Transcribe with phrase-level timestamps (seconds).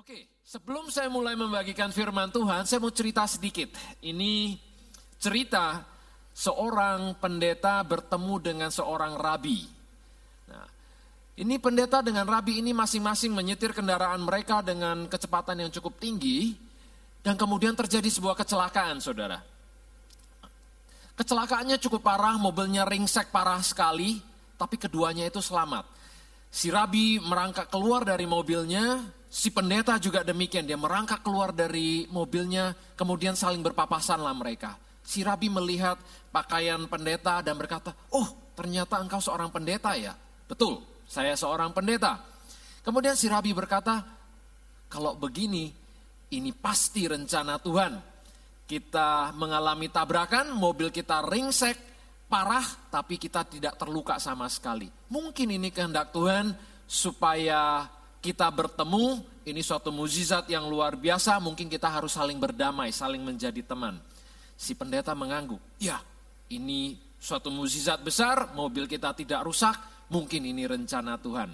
[0.00, 3.68] Oke, sebelum saya mulai membagikan firman Tuhan, saya mau cerita sedikit.
[4.00, 4.56] Ini
[5.20, 5.84] cerita
[6.32, 9.60] seorang pendeta bertemu dengan seorang rabi.
[10.48, 10.64] Nah,
[11.36, 16.56] ini pendeta dengan rabi ini masing-masing menyetir kendaraan mereka dengan kecepatan yang cukup tinggi,
[17.20, 19.36] dan kemudian terjadi sebuah kecelakaan, saudara.
[21.12, 24.16] Kecelakaannya cukup parah, mobilnya ringsek parah sekali,
[24.56, 25.84] tapi keduanya itu selamat.
[26.48, 32.74] Si rabi merangkak keluar dari mobilnya, Si pendeta juga demikian, dia merangkak keluar dari mobilnya,
[32.98, 34.74] kemudian saling berpapasan lah mereka.
[35.06, 36.02] Si rabi melihat
[36.34, 38.26] pakaian pendeta dan berkata, oh
[38.58, 40.18] ternyata engkau seorang pendeta ya.
[40.50, 42.18] Betul, saya seorang pendeta.
[42.82, 44.02] Kemudian si rabi berkata,
[44.90, 45.70] kalau begini,
[46.34, 48.02] ini pasti rencana Tuhan.
[48.66, 51.78] Kita mengalami tabrakan, mobil kita ringsek,
[52.26, 54.90] parah, tapi kita tidak terluka sama sekali.
[55.10, 56.50] Mungkin ini kehendak Tuhan
[56.86, 57.86] supaya
[58.20, 63.64] kita bertemu, ini suatu mukjizat yang luar biasa, mungkin kita harus saling berdamai, saling menjadi
[63.64, 63.96] teman.
[64.60, 65.96] Si pendeta mengangguk, ya
[66.52, 69.72] ini suatu mukjizat besar, mobil kita tidak rusak,
[70.12, 71.48] mungkin ini rencana Tuhan.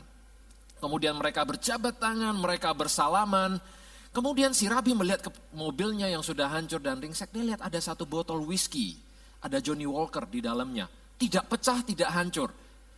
[0.83, 3.62] Kemudian mereka berjabat tangan, mereka bersalaman.
[4.11, 8.05] Kemudian si Rabi melihat ke mobilnya yang sudah hancur dan ringsek, dia lihat ada satu
[8.05, 8.98] botol whisky,
[9.39, 10.91] ada Johnny Walker di dalamnya.
[11.17, 12.53] Tidak pecah, tidak hancur.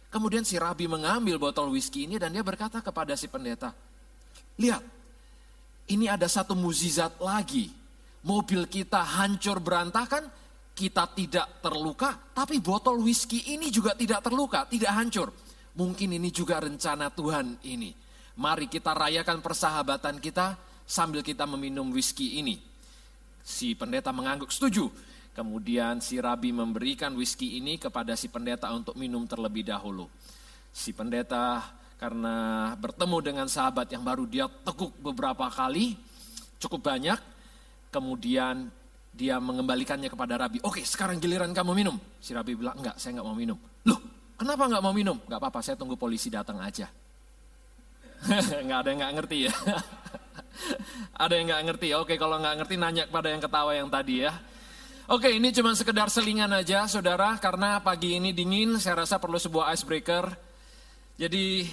[0.09, 3.77] Kemudian si rabi mengambil botol whisky ini dan dia berkata kepada si pendeta,
[4.57, 4.81] lihat,
[5.89, 7.69] ini ada satu muzizat lagi.
[8.25, 10.27] Mobil kita hancur berantakan,
[10.73, 15.29] kita tidak terluka, tapi botol whisky ini juga tidak terluka, tidak hancur.
[15.77, 17.95] Mungkin ini juga rencana Tuhan ini.
[18.39, 22.59] Mari kita rayakan persahabatan kita sambil kita meminum whisky ini.
[23.45, 24.89] Si pendeta mengangguk setuju.
[25.39, 30.11] Kemudian si rabi memberikan whisky ini kepada si pendeta untuk minum terlebih dahulu.
[30.75, 31.63] Si pendeta
[31.95, 35.95] karena bertemu dengan sahabat yang baru dia teguk beberapa kali,
[36.59, 37.23] cukup banyak.
[37.95, 38.67] Kemudian
[39.15, 40.59] dia mengembalikannya kepada rabi.
[40.67, 41.95] Oke sekarang giliran kamu minum.
[42.19, 43.59] Si rabi bilang enggak saya enggak mau minum.
[43.87, 44.01] Loh
[44.35, 45.23] kenapa enggak mau minum?
[45.23, 46.91] Enggak apa-apa saya tunggu polisi datang aja.
[48.67, 49.55] Enggak ada yang enggak ngerti ya.
[51.23, 51.89] ada yang enggak ngerti.
[51.95, 54.35] Oke kalau enggak ngerti nanya kepada yang ketawa yang tadi ya.
[55.09, 59.73] Oke, ini cuma sekedar selingan aja, saudara, karena pagi ini dingin, saya rasa perlu sebuah
[59.73, 60.29] icebreaker.
[61.17, 61.65] Jadi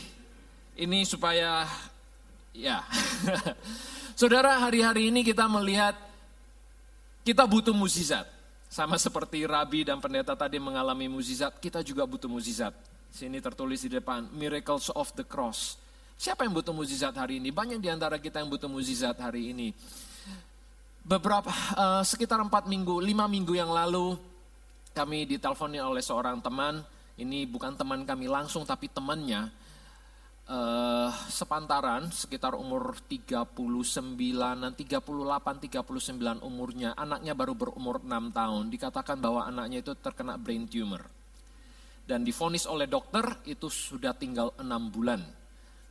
[0.80, 1.68] ini supaya,
[2.56, 2.80] ya,
[4.20, 6.00] saudara, hari-hari ini kita melihat
[7.28, 8.24] kita butuh mukjizat,
[8.72, 12.72] sama seperti Rabi dan pendeta tadi mengalami mukjizat, kita juga butuh mukjizat.
[13.12, 15.76] Sini tertulis di depan, miracles of the cross.
[16.16, 17.52] Siapa yang butuh mukjizat hari ini?
[17.52, 19.76] Banyak di antara kita yang butuh mukjizat hari ini
[21.06, 24.18] beberapa uh, sekitar empat minggu, lima minggu yang lalu
[24.98, 26.82] kami diteleponi oleh seorang teman.
[27.16, 29.48] Ini bukan teman kami langsung, tapi temannya
[30.52, 36.92] uh, sepantaran sekitar umur 39-an, 38, 39 umurnya.
[36.98, 38.64] Anaknya baru berumur 6 tahun.
[38.68, 41.08] Dikatakan bahwa anaknya itu terkena brain tumor.
[42.06, 45.24] Dan difonis oleh dokter itu sudah tinggal 6 bulan.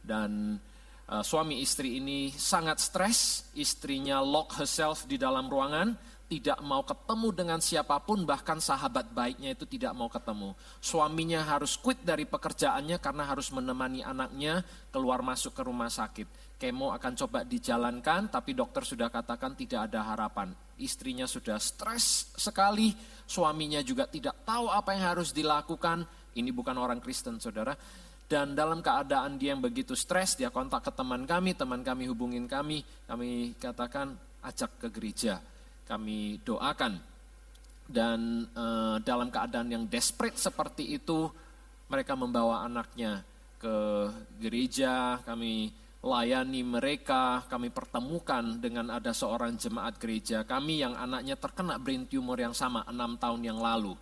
[0.05, 0.61] Dan
[1.05, 5.93] Uh, suami istri ini sangat stres, istrinya lock herself di dalam ruangan,
[6.25, 10.57] tidak mau ketemu dengan siapa pun, bahkan sahabat baiknya itu tidak mau ketemu.
[10.81, 16.57] Suaminya harus quit dari pekerjaannya karena harus menemani anaknya keluar masuk ke rumah sakit.
[16.57, 20.57] Kemo akan coba dijalankan, tapi dokter sudah katakan tidak ada harapan.
[20.81, 22.97] Istrinya sudah stres sekali,
[23.29, 26.09] suaminya juga tidak tahu apa yang harus dilakukan.
[26.35, 27.77] Ini bukan orang Kristen, saudara
[28.25, 32.49] dan dalam keadaan dia yang begitu stres, dia kontak ke teman kami, teman kami hubungin
[32.49, 35.45] kami, kami katakan ajak ke gereja,
[35.85, 36.97] kami doakan.
[37.85, 38.65] Dan e,
[39.05, 41.29] dalam keadaan yang desperate seperti itu,
[41.93, 43.21] mereka membawa anaknya
[43.61, 44.09] ke
[44.41, 45.69] gereja, kami
[46.01, 52.37] layani mereka, kami pertemukan dengan ada seorang jemaat gereja kami yang anaknya terkena brain tumor
[52.37, 53.93] yang sama enam tahun yang lalu.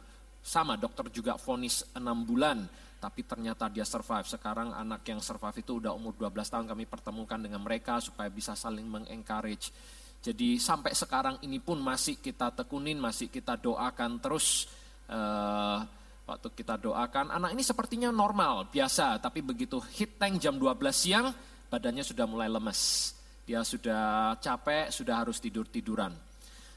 [0.42, 2.66] Sama dokter juga vonis enam bulan
[3.02, 4.22] tapi ternyata dia survive.
[4.30, 8.54] Sekarang anak yang survive itu udah umur 12 tahun kami pertemukan dengan mereka supaya bisa
[8.54, 9.74] saling mengencourage.
[10.22, 14.70] Jadi sampai sekarang ini pun masih kita tekunin, masih kita doakan terus.
[15.10, 15.82] Uh,
[16.22, 19.18] waktu kita doakan, anak ini sepertinya normal, biasa.
[19.18, 21.34] Tapi begitu hit tank jam 12 siang,
[21.66, 23.12] badannya sudah mulai lemes.
[23.42, 26.14] Dia sudah capek, sudah harus tidur-tiduran.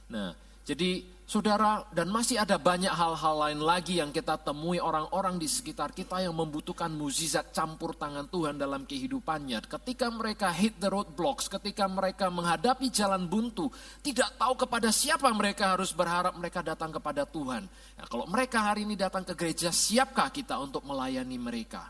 [0.10, 0.34] Nah,
[0.66, 5.90] jadi saudara dan masih ada banyak hal-hal lain lagi yang kita temui orang-orang di sekitar
[5.90, 9.66] kita yang membutuhkan mukjizat campur tangan Tuhan dalam kehidupannya.
[9.66, 13.74] Ketika mereka hit the roadblocks, ketika mereka menghadapi jalan buntu,
[14.06, 17.66] tidak tahu kepada siapa mereka harus berharap mereka datang kepada Tuhan.
[17.68, 21.90] Nah, kalau mereka hari ini datang ke gereja, siapkah kita untuk melayani mereka?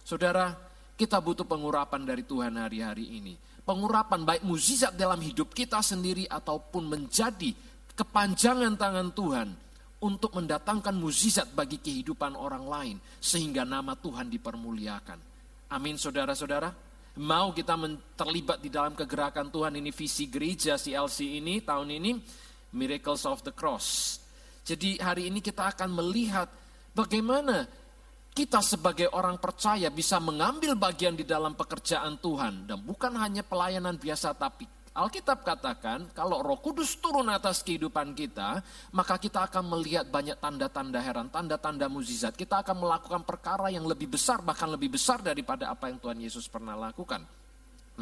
[0.00, 0.56] Saudara,
[0.96, 3.36] kita butuh pengurapan dari Tuhan hari-hari ini.
[3.60, 7.52] Pengurapan baik mukjizat dalam hidup kita sendiri ataupun menjadi
[8.00, 9.48] kepanjangan tangan Tuhan
[10.00, 15.18] untuk mendatangkan mukjizat bagi kehidupan orang lain sehingga nama Tuhan dipermuliakan.
[15.76, 16.72] Amin saudara-saudara.
[17.20, 17.76] Mau kita
[18.16, 22.16] terlibat di dalam kegerakan Tuhan ini visi gereja CLC ini tahun ini
[22.72, 24.16] Miracles of the Cross.
[24.64, 26.48] Jadi hari ini kita akan melihat
[26.96, 27.68] bagaimana
[28.32, 34.00] kita sebagai orang percaya bisa mengambil bagian di dalam pekerjaan Tuhan dan bukan hanya pelayanan
[34.00, 38.58] biasa tapi Alkitab katakan kalau Roh Kudus turun atas kehidupan kita,
[38.90, 42.34] maka kita akan melihat banyak tanda-tanda heran, tanda-tanda mukjizat.
[42.34, 46.50] Kita akan melakukan perkara yang lebih besar bahkan lebih besar daripada apa yang Tuhan Yesus
[46.50, 47.22] pernah lakukan.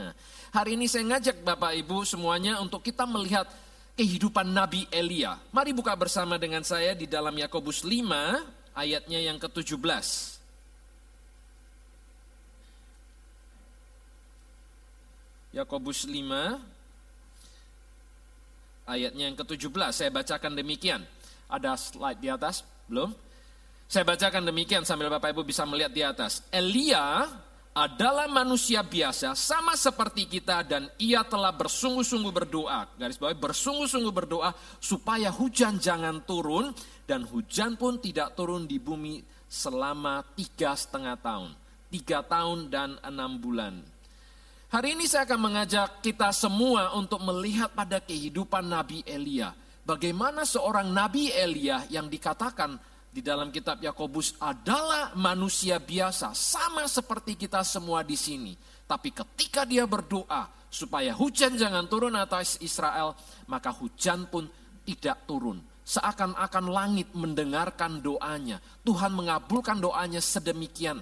[0.00, 0.16] Nah,
[0.56, 3.44] hari ini saya ngajak Bapak Ibu semuanya untuk kita melihat
[3.92, 5.36] kehidupan Nabi Elia.
[5.52, 9.76] Mari buka bersama dengan saya di dalam Yakobus 5 ayatnya yang ke-17.
[15.52, 16.77] Yakobus 5
[18.88, 21.04] ayatnya yang ke-17 saya bacakan demikian.
[21.48, 22.64] Ada slide di atas?
[22.88, 23.12] Belum?
[23.88, 26.44] Saya bacakan demikian sambil Bapak Ibu bisa melihat di atas.
[26.52, 27.24] Elia
[27.72, 32.90] adalah manusia biasa sama seperti kita dan ia telah bersungguh-sungguh berdoa.
[32.98, 34.50] Garis bawah bersungguh-sungguh berdoa
[34.82, 36.74] supaya hujan jangan turun
[37.06, 41.54] dan hujan pun tidak turun di bumi selama tiga setengah tahun.
[41.88, 43.80] Tiga tahun dan enam bulan.
[44.68, 49.56] Hari ini saya akan mengajak kita semua untuk melihat pada kehidupan Nabi Elia.
[49.80, 52.76] Bagaimana seorang Nabi Elia yang dikatakan
[53.08, 58.52] di dalam kitab Yakobus adalah manusia biasa, sama seperti kita semua di sini.
[58.84, 63.16] Tapi ketika dia berdoa supaya hujan jangan turun atas Israel,
[63.48, 64.44] maka hujan pun
[64.84, 65.64] tidak turun.
[65.80, 68.60] Seakan-akan langit mendengarkan doanya.
[68.84, 71.00] Tuhan mengabulkan doanya sedemikian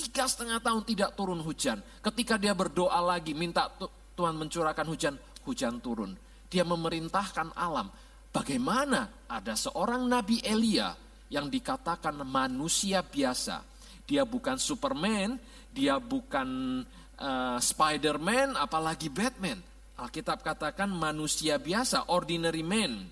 [0.00, 1.84] Tiga setengah tahun tidak turun hujan.
[2.00, 3.68] Ketika dia berdoa lagi, minta
[4.16, 5.14] Tuhan mencurahkan hujan,
[5.44, 6.16] hujan turun.
[6.48, 7.92] Dia memerintahkan alam.
[8.32, 10.96] Bagaimana ada seorang Nabi Elia
[11.28, 13.60] yang dikatakan manusia biasa.
[14.08, 15.36] Dia bukan Superman,
[15.70, 16.80] dia bukan
[17.20, 19.60] uh, Spider-Man, apalagi Batman.
[20.00, 23.04] Alkitab katakan manusia biasa, ordinary man.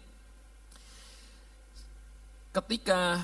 [2.49, 3.21] Ketika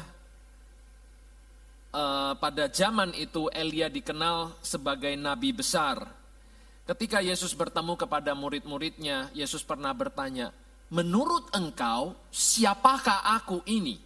[1.94, 6.02] uh, pada zaman itu Elia dikenal sebagai nabi besar.
[6.84, 10.52] Ketika Yesus bertemu kepada murid-muridnya, Yesus pernah bertanya,
[10.92, 13.96] "Menurut engkau, siapakah aku ini?"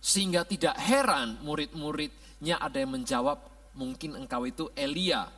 [0.00, 3.44] Sehingga tidak heran murid-muridnya ada yang menjawab,
[3.76, 5.28] "Mungkin engkau itu Elia."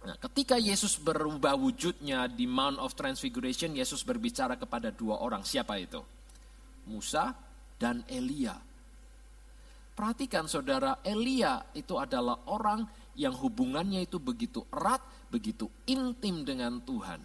[0.00, 5.44] Nah, ketika Yesus berubah wujudnya di Mount of Transfiguration, Yesus berbicara kepada dua orang.
[5.44, 6.00] Siapa itu?
[6.88, 7.36] Musa
[7.76, 8.69] dan Elia.
[10.00, 12.88] Perhatikan saudara, Elia itu adalah orang
[13.20, 17.20] yang hubungannya itu begitu erat, begitu intim dengan Tuhan.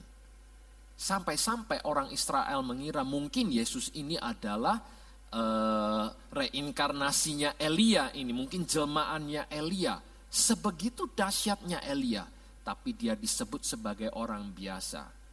[0.91, 4.83] Sampai-sampai orang Israel mengira mungkin Yesus ini adalah
[5.31, 9.95] uh, reinkarnasinya Elia ini, mungkin jelmaannya Elia.
[10.27, 12.27] Sebegitu dahsyatnya Elia,
[12.59, 15.24] tapi dia disebut sebagai orang biasa.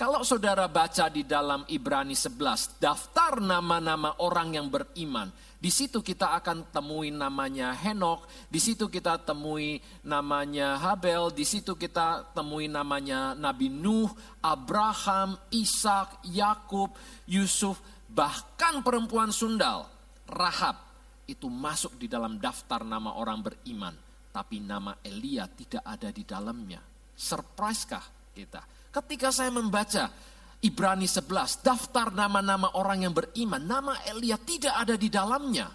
[0.00, 5.28] Kalau saudara baca di dalam Ibrani 11, daftar nama-nama orang yang beriman,
[5.60, 9.76] di situ kita akan temui namanya Henok, di situ kita temui
[10.08, 14.08] namanya Habel, di situ kita temui namanya Nabi Nuh,
[14.40, 16.96] Abraham, Ishak, Yakub,
[17.28, 17.76] Yusuf,
[18.08, 19.84] bahkan perempuan sundal,
[20.24, 20.80] Rahab
[21.28, 23.92] itu masuk di dalam daftar nama orang beriman,
[24.32, 26.80] tapi nama Elia tidak ada di dalamnya.
[27.12, 28.79] Surprise kah kita?
[28.90, 30.10] Ketika saya membaca
[30.60, 35.70] Ibrani 11, daftar nama-nama orang yang beriman, nama Elia tidak ada di dalamnya.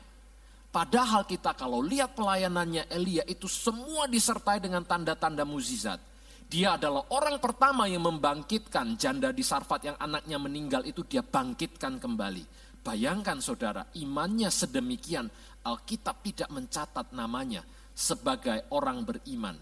[0.68, 5.98] Padahal kita kalau lihat pelayanannya Elia itu semua disertai dengan tanda-tanda mukjizat.
[6.46, 11.98] Dia adalah orang pertama yang membangkitkan janda di Sarfat yang anaknya meninggal itu dia bangkitkan
[11.98, 12.44] kembali.
[12.84, 15.26] Bayangkan saudara, imannya sedemikian,
[15.66, 19.58] Alkitab tidak mencatat namanya sebagai orang beriman.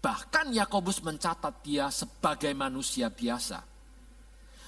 [0.00, 3.76] Bahkan Yakobus mencatat dia sebagai manusia biasa.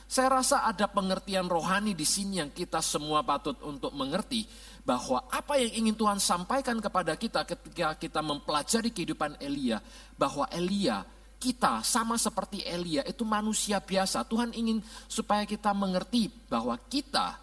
[0.08, 4.48] Saya rasa ada pengertian rohani di sini yang kita semua patut untuk mengerti
[4.80, 9.84] bahwa apa yang ingin Tuhan sampaikan kepada kita ketika kita mempelajari kehidupan Elia,
[10.16, 11.04] bahwa Elia
[11.36, 14.24] kita sama seperti Elia itu manusia biasa.
[14.24, 17.36] Tuhan ingin supaya kita mengerti bahwa kita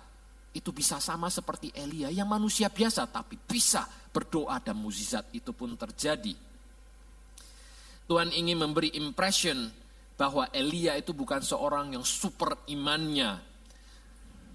[0.58, 5.78] itu bisa sama seperti Elia yang manusia biasa tapi bisa berdoa dan mukjizat itu pun
[5.78, 6.34] terjadi.
[8.06, 9.70] Tuhan ingin memberi impression
[10.16, 13.32] bahwa Elia itu bukan seorang yang super imannya.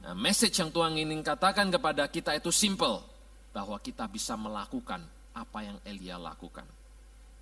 [0.00, 3.04] Nah, message yang Tuhan ingin katakan kepada kita itu simple,
[3.50, 5.02] bahwa kita bisa melakukan
[5.35, 6.64] apa yang Elia lakukan.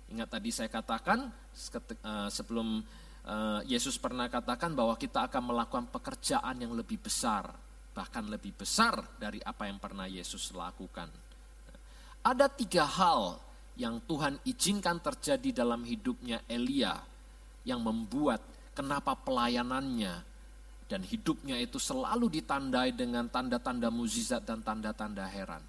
[0.09, 2.81] Ingat tadi saya katakan eh, sebelum
[3.23, 7.53] eh, Yesus pernah katakan bahwa kita akan melakukan pekerjaan yang lebih besar,
[7.93, 11.07] bahkan lebih besar dari apa yang pernah Yesus lakukan.
[12.19, 13.39] Ada tiga hal
[13.79, 16.99] yang Tuhan izinkan terjadi dalam hidupnya Elia
[17.63, 18.43] yang membuat
[18.75, 20.27] kenapa pelayanannya
[20.89, 25.63] dan hidupnya itu selalu ditandai dengan tanda-tanda mukjizat dan tanda-tanda heran.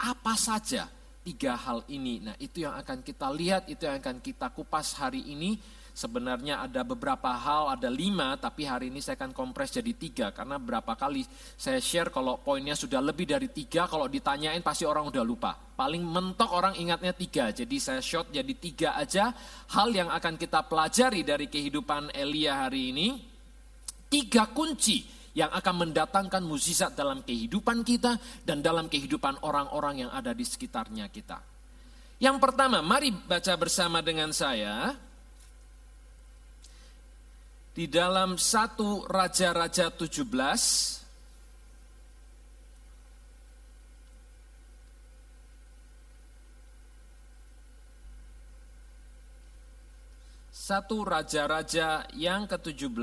[0.00, 0.88] Apa saja
[1.20, 2.24] tiga hal ini?
[2.24, 5.58] Nah, itu yang akan kita lihat, itu yang akan kita kupas hari ini.
[5.92, 10.26] Sebenarnya ada beberapa hal, ada lima, tapi hari ini saya akan kompres jadi tiga.
[10.30, 11.26] Karena berapa kali
[11.58, 15.52] saya share kalau poinnya sudah lebih dari tiga, kalau ditanyain pasti orang udah lupa.
[15.54, 19.32] Paling mentok orang ingatnya tiga, jadi saya short jadi tiga aja.
[19.72, 23.08] Hal yang akan kita pelajari dari kehidupan Elia hari ini,
[24.10, 25.06] Tiga kunci
[25.38, 31.06] yang akan mendatangkan mukjizat dalam kehidupan kita dan dalam kehidupan orang-orang yang ada di sekitarnya
[31.06, 31.38] kita.
[32.18, 34.98] Yang pertama, mari baca bersama dengan saya.
[37.70, 41.00] Di dalam satu Raja-Raja 17,
[50.70, 52.94] Satu Raja-Raja yang ke-17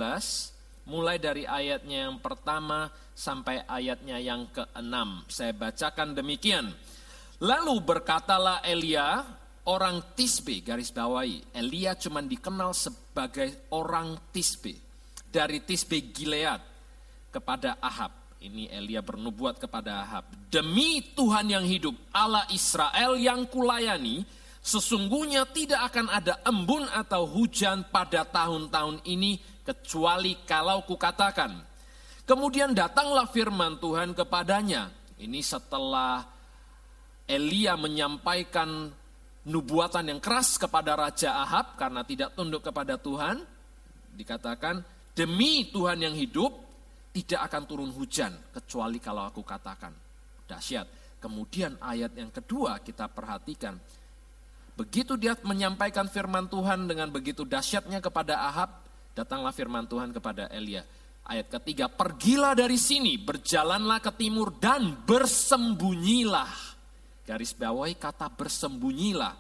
[0.88, 5.28] mulai dari ayatnya yang pertama sampai ayatnya yang keenam.
[5.28, 6.72] Saya bacakan demikian.
[7.44, 9.20] Lalu berkatalah Elia,
[9.68, 11.44] orang Tisbe, garis bawahi.
[11.52, 14.74] Elia cuma dikenal sebagai orang Tisbe.
[15.28, 16.64] Dari Tisbe Gilead
[17.30, 18.16] kepada Ahab.
[18.38, 20.30] Ini Elia bernubuat kepada Ahab.
[20.48, 24.24] Demi Tuhan yang hidup, Allah Israel yang kulayani,
[24.62, 31.60] sesungguhnya tidak akan ada embun atau hujan pada tahun-tahun ini kecuali kalau kukatakan.
[32.24, 34.92] Kemudian datanglah firman Tuhan kepadanya.
[35.18, 36.24] Ini setelah
[37.26, 38.94] Elia menyampaikan
[39.48, 43.42] nubuatan yang keras kepada Raja Ahab karena tidak tunduk kepada Tuhan.
[44.14, 44.84] Dikatakan,
[45.16, 46.52] demi Tuhan yang hidup,
[47.16, 49.96] tidak akan turun hujan kecuali kalau aku katakan.
[50.46, 50.86] Dahsyat.
[51.18, 53.74] Kemudian ayat yang kedua kita perhatikan.
[54.78, 58.70] Begitu dia menyampaikan firman Tuhan dengan begitu dahsyatnya kepada Ahab,
[59.18, 60.86] Datanglah firman Tuhan kepada Elia.
[61.26, 66.77] Ayat ketiga, pergilah dari sini, berjalanlah ke timur dan bersembunyilah.
[67.28, 69.36] Garis bawahi kata bersembunyilah.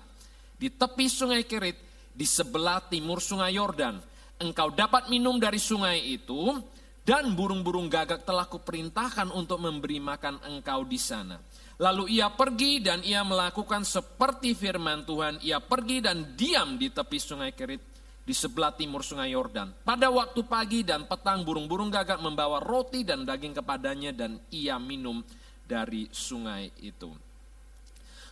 [0.60, 1.79] Di tepi sungai Kerit,
[2.12, 3.96] di sebelah timur sungai Yordan.
[4.44, 6.60] Engkau dapat minum dari sungai itu,
[7.08, 11.39] dan burung-burung gagak telah kuperintahkan untuk memberi makan engkau di sana.
[11.79, 15.39] Lalu ia pergi dan ia melakukan seperti firman Tuhan.
[15.39, 17.79] Ia pergi dan diam di tepi sungai Kerit
[18.27, 19.88] di sebelah timur sungai Yordan.
[19.88, 25.24] Pada waktu pagi dan petang burung-burung gagak membawa roti dan daging kepadanya dan ia minum
[25.63, 27.26] dari sungai itu.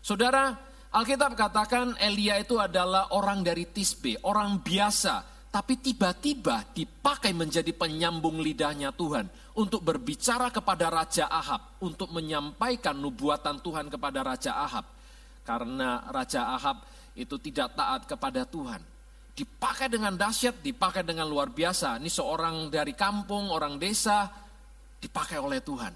[0.05, 0.53] Saudara,
[0.93, 8.37] Alkitab katakan Elia itu adalah orang dari Tisbe, orang biasa, tapi tiba-tiba dipakai menjadi penyambung
[8.37, 9.25] lidahnya Tuhan
[9.57, 14.85] untuk berbicara kepada Raja Ahab, untuk menyampaikan nubuatan Tuhan kepada Raja Ahab.
[15.41, 16.85] Karena Raja Ahab
[17.17, 18.85] itu tidak taat kepada Tuhan
[19.33, 21.97] dipakai dengan dahsyat, dipakai dengan luar biasa.
[21.97, 24.29] Ini seorang dari kampung, orang desa,
[25.01, 25.91] dipakai oleh Tuhan.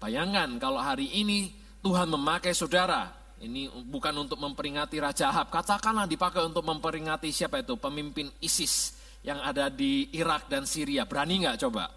[0.00, 3.08] Bayangkan kalau hari ini Tuhan memakai saudara,
[3.40, 9.40] ini bukan untuk memperingati Raja Ahab, katakanlah dipakai untuk memperingati siapa itu, pemimpin ISIS yang
[9.40, 11.08] ada di Irak dan Syria.
[11.08, 11.88] Berani nggak coba?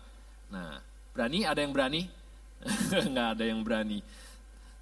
[0.55, 0.79] Nah,
[1.11, 1.43] berani?
[1.43, 2.01] Ada yang berani?
[3.11, 3.99] nggak ada yang berani.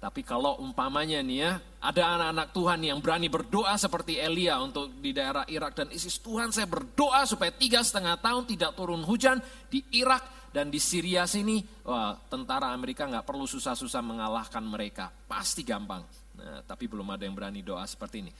[0.02, 5.14] Tapi kalau umpamanya nih ya, ada anak-anak Tuhan yang berani berdoa seperti Elia untuk di
[5.14, 6.18] daerah Irak dan ISIS.
[6.18, 9.38] Tuhan saya berdoa supaya tiga setengah tahun tidak turun hujan
[9.70, 11.64] di Irak dan di Syria sini.
[11.88, 15.08] Wah tentara Amerika nggak perlu susah-susah mengalahkan mereka.
[15.10, 16.04] Pasti gampang.
[16.38, 18.32] Nah, tapi belum ada yang berani doa seperti ini.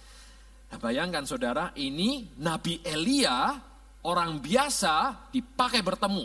[0.73, 3.52] Nah, bayangkan saudara, ini Nabi Elia
[4.09, 6.25] orang biasa dipakai bertemu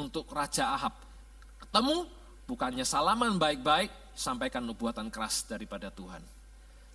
[0.00, 0.94] untuk Raja Ahab.
[1.60, 2.08] Ketemu,
[2.48, 6.24] bukannya salaman baik-baik, sampaikan nubuatan keras daripada Tuhan.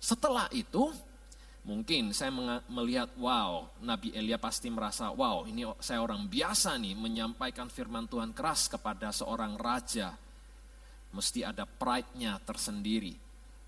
[0.02, 0.90] Setelah itu,
[1.62, 2.34] mungkin saya
[2.66, 8.34] melihat, wow, Nabi Elia pasti merasa, wow, ini saya orang biasa nih menyampaikan firman Tuhan
[8.34, 10.14] keras kepada seorang raja.
[11.12, 13.12] Mesti ada pride-nya tersendiri.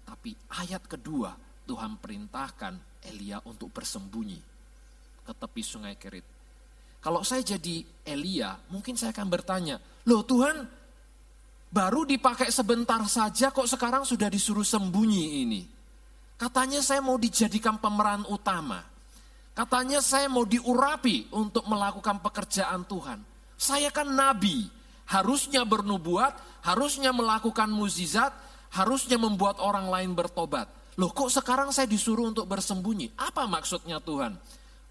[0.04, 4.40] Tapi ayat kedua, Tuhan perintahkan Elia untuk bersembunyi
[5.24, 6.26] ke tepi sungai Kerit.
[7.04, 9.76] Kalau saya jadi Elia, mungkin saya akan bertanya,
[10.08, 10.84] loh Tuhan,
[11.74, 15.73] Baru dipakai sebentar saja kok sekarang sudah disuruh sembunyi ini.
[16.44, 18.84] Katanya saya mau dijadikan pemeran utama.
[19.56, 23.16] Katanya saya mau diurapi untuk melakukan pekerjaan Tuhan.
[23.56, 24.68] Saya kan nabi,
[25.08, 26.36] harusnya bernubuat,
[26.68, 28.28] harusnya melakukan mukjizat,
[28.76, 30.68] harusnya membuat orang lain bertobat.
[31.00, 33.16] Loh kok sekarang saya disuruh untuk bersembunyi?
[33.16, 34.36] Apa maksudnya Tuhan?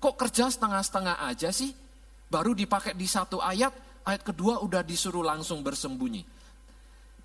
[0.01, 1.69] Kok kerja setengah-setengah aja sih?
[2.33, 6.25] Baru dipakai di satu ayat, ayat kedua udah disuruh langsung bersembunyi.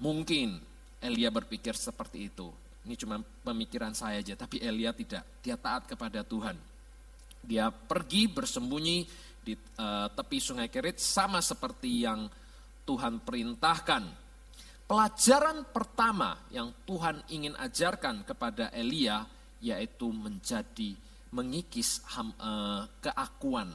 [0.05, 0.61] Mungkin
[1.01, 2.68] Elia berpikir seperti itu.
[2.89, 5.45] Ini cuma pemikiran saya aja, tapi Elia tidak.
[5.45, 6.57] Dia taat kepada Tuhan.
[7.45, 9.05] Dia pergi bersembunyi
[9.45, 12.25] di uh, tepi sungai Kerit sama seperti yang
[12.89, 14.09] Tuhan perintahkan.
[14.89, 19.29] Pelajaran pertama yang Tuhan ingin ajarkan kepada Elia
[19.61, 20.97] yaitu menjadi
[21.37, 23.69] mengikis ham, uh, keakuan,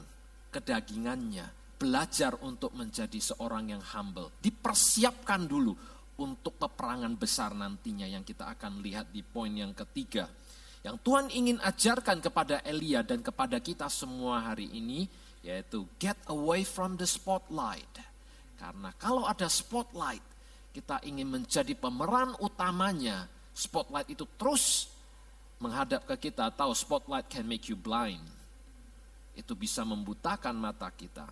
[0.50, 1.46] kedagingannya,
[1.78, 4.34] belajar untuk menjadi seorang yang humble.
[4.42, 10.30] Dipersiapkan dulu untuk peperangan besar nantinya yang kita akan lihat di poin yang ketiga.
[10.84, 15.08] Yang Tuhan ingin ajarkan kepada Elia dan kepada kita semua hari ini
[15.44, 17.88] yaitu get away from the spotlight.
[18.56, 20.24] Karena kalau ada spotlight,
[20.72, 24.88] kita ingin menjadi pemeran utamanya, spotlight itu terus
[25.60, 28.24] menghadap ke kita, tahu spotlight can make you blind.
[29.36, 31.28] Itu bisa membutakan mata kita.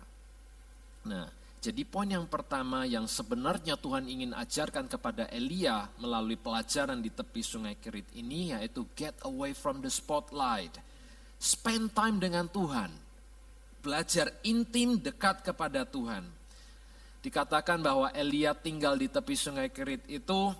[1.09, 1.27] Nah,
[1.63, 7.39] jadi poin yang pertama yang sebenarnya Tuhan ingin ajarkan kepada Elia melalui pelajaran di tepi
[7.39, 10.75] sungai Kerit ini yaitu get away from the spotlight.
[11.39, 12.91] Spend time dengan Tuhan
[13.79, 16.27] belajar intim dekat kepada Tuhan.
[17.23, 20.51] Dikatakan bahwa Elia tinggal di tepi sungai Kerit itu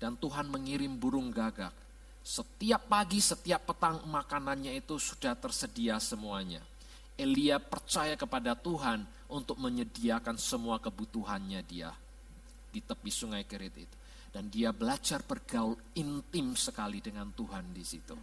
[0.00, 1.76] dan Tuhan mengirim burung gagak.
[2.24, 6.64] Setiap pagi, setiap petang makanannya itu sudah tersedia semuanya.
[7.20, 11.92] Elia percaya kepada Tuhan untuk menyediakan semua kebutuhannya dia
[12.72, 13.96] di tepi sungai Kerit itu.
[14.30, 18.14] Dan dia belajar bergaul intim sekali dengan Tuhan di situ.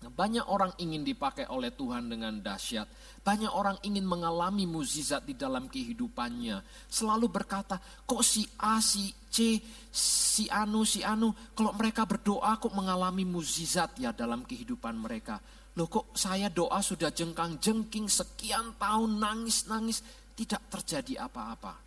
[0.00, 2.88] Nah, banyak orang ingin dipakai oleh Tuhan dengan dahsyat.
[3.20, 6.88] Banyak orang ingin mengalami mukjizat di dalam kehidupannya.
[6.88, 7.76] Selalu berkata,
[8.08, 9.60] kok si A, si C,
[9.92, 15.36] si Anu, si Anu, kalau mereka berdoa kok mengalami mukjizat ya dalam kehidupan mereka.
[15.78, 20.02] Loh kok saya doa sudah jengkang-jengking sekian tahun nangis-nangis,
[20.34, 21.78] tidak terjadi apa-apa.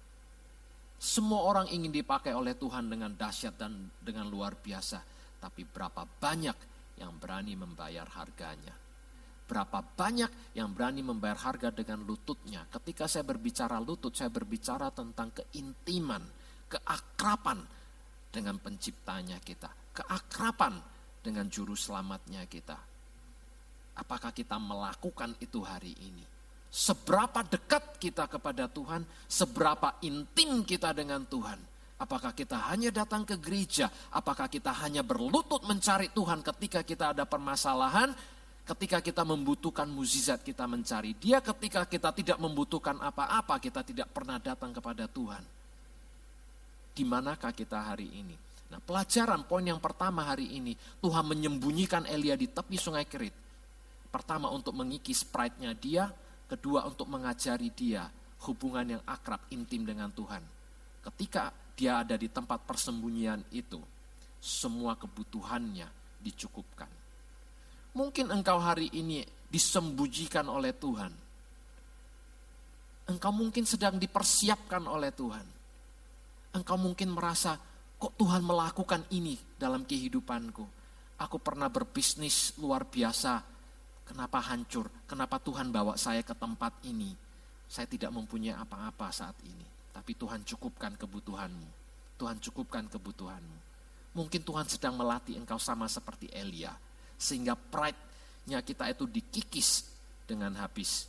[1.03, 5.03] Semua orang ingin dipakai oleh Tuhan dengan dahsyat dan dengan luar biasa.
[5.43, 6.57] Tapi berapa banyak
[7.03, 8.71] yang berani membayar harganya.
[9.43, 12.63] Berapa banyak yang berani membayar harga dengan lututnya.
[12.71, 16.23] Ketika saya berbicara lutut, saya berbicara tentang keintiman,
[16.71, 17.59] keakrapan
[18.31, 19.67] dengan penciptanya kita.
[19.91, 20.79] Keakrapan
[21.19, 22.92] dengan juru selamatnya kita.
[23.97, 26.25] Apakah kita melakukan itu hari ini?
[26.73, 33.39] Seberapa dekat kita kepada Tuhan, seberapa intim kita dengan Tuhan Apakah kita hanya datang ke
[33.39, 33.87] gereja?
[34.11, 38.11] Apakah kita hanya berlutut mencari Tuhan ketika kita ada permasalahan?
[38.63, 44.39] Ketika kita membutuhkan mukjizat kita mencari dia, ketika kita tidak membutuhkan apa-apa, kita tidak pernah
[44.39, 45.43] datang kepada Tuhan.
[46.95, 48.35] Di manakah kita hari ini?
[48.71, 53.35] Nah, pelajaran poin yang pertama hari ini, Tuhan menyembunyikan Elia di tepi sungai Kerit.
[54.13, 56.05] Pertama untuk mengikis pride-nya dia,
[56.45, 58.05] kedua untuk mengajari dia
[58.45, 60.45] hubungan yang akrab, intim dengan Tuhan.
[61.01, 63.81] Ketika dia ada di tempat persembunyian itu,
[64.37, 65.89] semua kebutuhannya
[66.21, 66.85] dicukupkan.
[67.97, 71.13] Mungkin engkau hari ini disembunyikan oleh Tuhan.
[73.09, 75.45] Engkau mungkin sedang dipersiapkan oleh Tuhan.
[76.53, 77.57] Engkau mungkin merasa,
[77.97, 80.65] kok Tuhan melakukan ini dalam kehidupanku.
[81.17, 83.52] Aku pernah berbisnis luar biasa,
[84.03, 84.87] kenapa hancur?
[85.07, 87.11] Kenapa Tuhan bawa saya ke tempat ini?
[87.67, 91.69] Saya tidak mempunyai apa-apa saat ini tapi Tuhan cukupkan kebutuhanmu.
[92.17, 93.57] Tuhan cukupkan kebutuhanmu.
[94.17, 96.73] Mungkin Tuhan sedang melatih engkau sama seperti Elia,
[97.17, 99.85] sehingga pride-nya kita itu dikikis
[100.25, 101.05] dengan habis.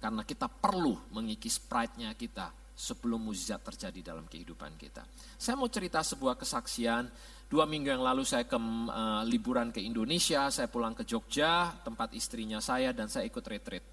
[0.00, 5.04] Karena kita perlu mengikis pride-nya kita sebelum mujizat terjadi dalam kehidupan kita.
[5.36, 7.06] Saya mau cerita sebuah kesaksian.
[7.46, 12.16] Dua minggu yang lalu saya ke uh, liburan ke Indonesia, saya pulang ke Jogja, tempat
[12.16, 13.84] istrinya saya, dan saya ikut retreat.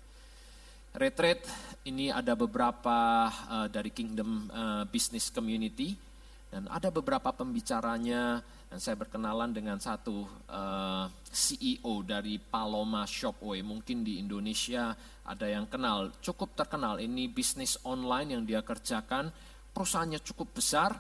[0.96, 1.44] Retreat
[1.86, 5.94] ini ada beberapa uh, dari Kingdom uh, Business Community
[6.50, 13.66] dan ada beberapa pembicaranya dan saya berkenalan dengan satu uh, eh, CEO dari Paloma Shopway.
[13.66, 14.94] Mungkin di Indonesia
[15.26, 17.02] ada yang kenal, cukup terkenal.
[17.02, 19.34] Ini bisnis online yang dia kerjakan,
[19.74, 20.94] perusahaannya cukup besar,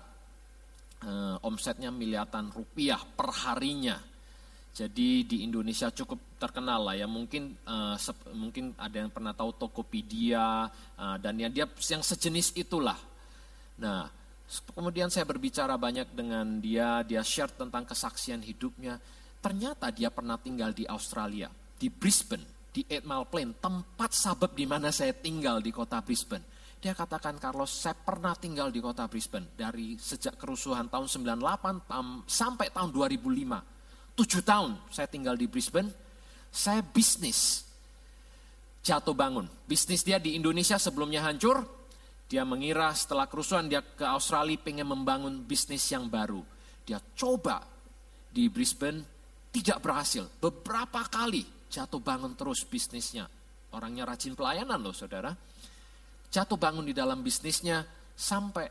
[1.05, 4.01] uh, omsetnya miliaran rupiah per harinya.
[4.73, 7.05] Jadi di Indonesia cukup terkenal lah ya.
[7.05, 7.93] Mungkin uh,
[8.34, 10.65] mungkin ada yang pernah tahu Tokopedia
[10.97, 12.97] uh, dan ya dia yang sejenis itulah.
[13.77, 14.18] Nah,
[14.73, 18.97] kemudian saya berbicara banyak dengan dia, dia share tentang kesaksian hidupnya.
[19.39, 24.65] Ternyata dia pernah tinggal di Australia, di Brisbane, di Eight Mile Plain, tempat sabab di
[24.67, 26.43] mana saya tinggal di kota Brisbane.
[26.79, 32.23] Dia katakan, Carlos, saya pernah tinggal di kota Brisbane dari sejak kerusuhan tahun 98 tam,
[32.23, 34.15] sampai tahun 2005.
[34.15, 35.91] Tujuh tahun saya tinggal di Brisbane.
[36.49, 37.67] Saya bisnis
[38.83, 39.47] jatuh bangun.
[39.67, 41.79] Bisnis dia di Indonesia sebelumnya hancur.
[42.30, 46.46] Dia mengira setelah kerusuhan dia ke Australia pengen membangun bisnis yang baru.
[46.86, 47.65] Dia coba
[48.30, 49.02] di Brisbane
[49.50, 50.30] tidak berhasil.
[50.38, 51.42] Beberapa kali
[51.74, 53.26] jatuh bangun terus bisnisnya.
[53.74, 55.34] Orangnya rajin pelayanan loh saudara
[56.30, 57.82] jatuh bangun di dalam bisnisnya
[58.13, 58.70] sampai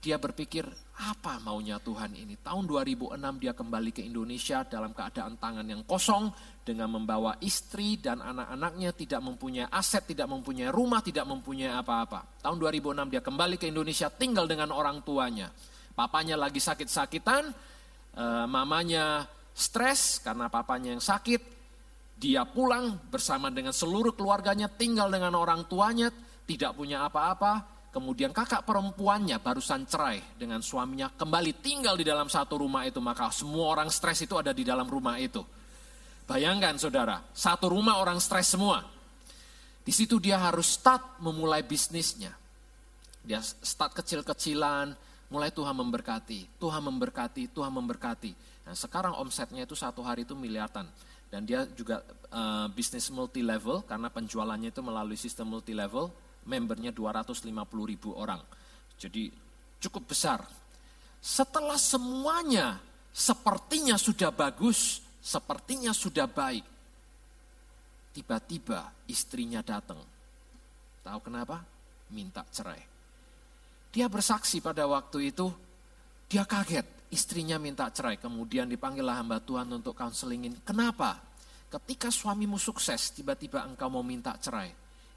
[0.00, 0.64] dia berpikir
[1.00, 2.36] apa maunya Tuhan ini.
[2.40, 6.32] Tahun 2006 dia kembali ke Indonesia dalam keadaan tangan yang kosong
[6.70, 12.38] dengan membawa istri dan anak-anaknya tidak mempunyai aset, tidak mempunyai rumah, tidak mempunyai apa-apa.
[12.38, 15.50] Tahun 2006 dia kembali ke Indonesia tinggal dengan orang tuanya.
[15.98, 17.50] Papanya lagi sakit-sakitan,
[18.14, 21.58] eh, mamanya stres karena papanya yang sakit.
[22.14, 26.14] Dia pulang bersama dengan seluruh keluarganya tinggal dengan orang tuanya
[26.46, 32.60] tidak punya apa-apa, kemudian kakak perempuannya barusan cerai dengan suaminya, kembali tinggal di dalam satu
[32.60, 35.59] rumah itu, maka semua orang stres itu ada di dalam rumah itu.
[36.30, 38.86] Bayangkan saudara, satu rumah orang stres semua.
[39.82, 42.30] Di situ dia harus start memulai bisnisnya.
[43.26, 44.94] Dia start kecil-kecilan,
[45.34, 48.30] mulai Tuhan memberkati, Tuhan memberkati, Tuhan memberkati.
[48.62, 50.86] Nah, sekarang omsetnya itu satu hari itu miliaran.
[51.26, 56.14] Dan dia juga uh, bisnis multi level karena penjualannya itu melalui sistem multi level
[56.46, 57.42] membernya 250
[57.90, 58.38] ribu orang.
[58.94, 59.34] Jadi
[59.82, 60.46] cukup besar.
[61.18, 62.78] Setelah semuanya
[63.10, 66.66] sepertinya sudah bagus, sepertinya sudah baik.
[68.10, 70.02] Tiba-tiba istrinya datang.
[71.00, 71.62] Tahu kenapa?
[72.10, 72.82] Minta cerai.
[73.90, 75.46] Dia bersaksi pada waktu itu,
[76.26, 76.98] dia kaget.
[77.10, 80.62] Istrinya minta cerai, kemudian dipanggillah hamba Tuhan untuk counselingin.
[80.62, 81.18] Kenapa?
[81.70, 84.70] Ketika suamimu sukses, tiba-tiba engkau mau minta cerai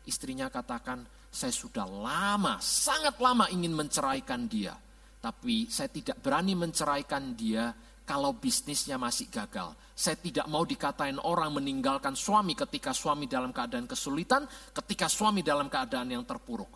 [0.03, 0.99] Istrinya katakan,
[1.31, 4.75] saya sudah lama, sangat lama ingin menceraikan dia.
[5.23, 7.71] Tapi saya tidak berani menceraikan dia
[8.03, 9.71] kalau bisnisnya masih gagal.
[9.95, 14.43] Saya tidak mau dikatain orang meninggalkan suami ketika suami dalam keadaan kesulitan,
[14.75, 16.69] ketika suami dalam keadaan yang terpuruk.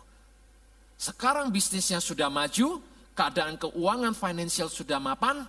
[0.98, 2.80] Sekarang bisnisnya sudah maju,
[3.12, 5.44] keadaan keuangan finansial sudah mapan,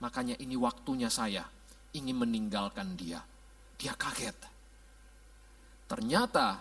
[0.00, 1.44] makanya ini waktunya saya
[1.96, 3.20] ingin meninggalkan dia.
[3.80, 4.36] Dia kaget.
[5.88, 6.60] Ternyata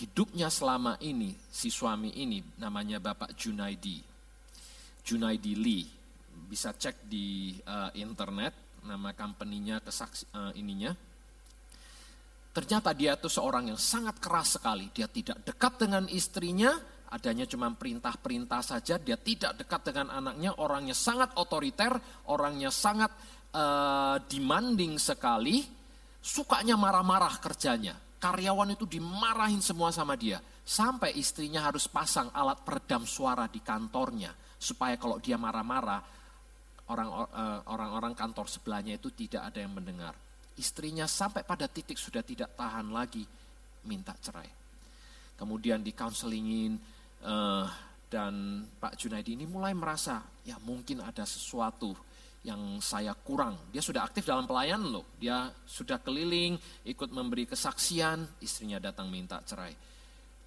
[0.00, 4.02] hidupnya selama ini, si suami ini namanya Bapak Junaidi.
[5.02, 5.86] Junaidi Lee,
[6.52, 8.52] bisa cek di uh, internet,
[8.84, 10.92] nama company-nya, kesaksi, uh, ininya.
[12.52, 14.92] Ternyata dia itu seorang yang sangat keras sekali.
[14.92, 16.76] Dia tidak dekat dengan istrinya,
[17.08, 19.00] adanya cuma perintah-perintah saja.
[19.00, 21.96] Dia tidak dekat dengan anaknya, orangnya sangat otoriter,
[22.28, 23.08] orangnya sangat
[23.56, 25.64] uh, demanding sekali.
[26.20, 30.38] Sukanya marah-marah kerjanya karyawan itu dimarahin semua sama dia.
[30.62, 34.30] Sampai istrinya harus pasang alat peredam suara di kantornya.
[34.62, 36.21] Supaya kalau dia marah-marah,
[36.90, 40.14] orang-orang kantor sebelahnya itu tidak ada yang mendengar.
[40.58, 43.24] Istrinya sampai pada titik sudah tidak tahan lagi,
[43.88, 44.50] minta cerai.
[45.38, 46.76] Kemudian di counselingin,
[47.24, 47.66] uh,
[48.12, 51.96] dan Pak Junaidi ini mulai merasa, ya mungkin ada sesuatu
[52.44, 53.72] yang saya kurang.
[53.72, 55.06] Dia sudah aktif dalam pelayanan loh.
[55.16, 59.72] Dia sudah keliling, ikut memberi kesaksian, istrinya datang minta cerai.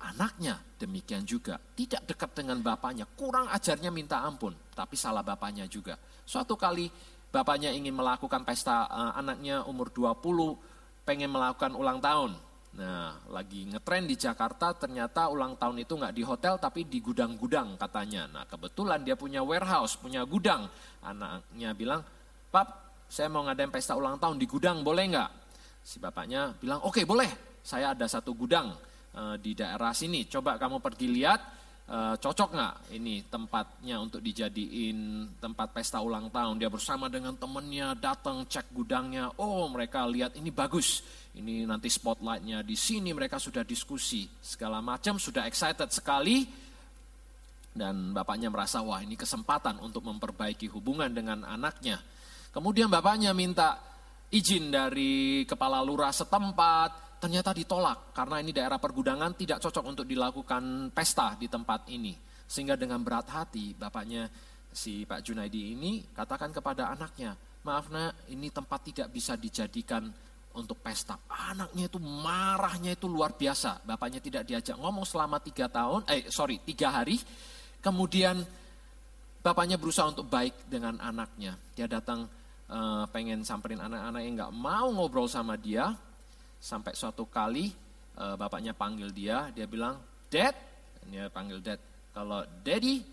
[0.06, 5.98] Anaknya demikian juga, tidak dekat dengan bapaknya, kurang ajarnya minta ampun, tapi salah bapaknya juga.
[6.22, 6.86] Suatu kali
[7.34, 12.38] bapaknya ingin melakukan pesta uh, anaknya umur 20, pengen melakukan ulang tahun.
[12.76, 17.74] Nah, lagi ngetren di Jakarta, ternyata ulang tahun itu nggak di hotel tapi di gudang-gudang
[17.82, 18.30] katanya.
[18.30, 20.70] Nah, kebetulan dia punya warehouse, punya gudang.
[21.02, 22.06] Anaknya bilang,
[22.54, 25.32] Pap, saya mau ngadain pesta ulang tahun di gudang, boleh nggak?
[25.82, 27.30] Si bapaknya bilang, oke okay, boleh,
[27.66, 28.70] saya ada satu gudang
[29.16, 31.40] uh, di daerah sini, coba kamu pergi lihat,
[31.88, 36.60] uh, cocok nggak ini tempatnya untuk dijadiin tempat pesta ulang tahun.
[36.60, 41.02] Dia bersama dengan temennya datang cek gudangnya, oh mereka lihat ini bagus,
[41.34, 44.28] ini nanti spotlightnya di sini mereka sudah diskusi.
[44.44, 46.68] Segala macam sudah excited sekali.
[47.76, 52.00] Dan bapaknya merasa wah ini kesempatan untuk memperbaiki hubungan dengan anaknya.
[52.56, 53.76] Kemudian bapaknya minta
[54.32, 60.94] izin dari kepala lurah setempat, ternyata ditolak karena ini daerah pergudangan tidak cocok untuk dilakukan
[60.94, 62.14] pesta di tempat ini.
[62.46, 64.30] Sehingga dengan berat hati bapaknya
[64.70, 67.34] si Pak Junaidi ini katakan kepada anaknya,
[67.66, 70.06] maaf nak ini tempat tidak bisa dijadikan
[70.56, 71.20] untuk pesta.
[71.28, 73.84] Anaknya itu marahnya itu luar biasa.
[73.84, 77.20] Bapaknya tidak diajak ngomong selama tiga tahun, eh sorry tiga hari.
[77.84, 78.42] Kemudian
[79.44, 81.54] bapaknya berusaha untuk baik dengan anaknya.
[81.76, 82.26] Dia datang
[82.72, 85.94] uh, pengen samperin anak-anak yang nggak mau ngobrol sama dia.
[86.66, 87.70] Sampai suatu kali
[88.18, 90.02] uh, bapaknya panggil dia, dia bilang,
[90.34, 90.58] Dad,
[91.06, 91.78] Dia panggil dad.
[92.10, 93.06] Kalau daddy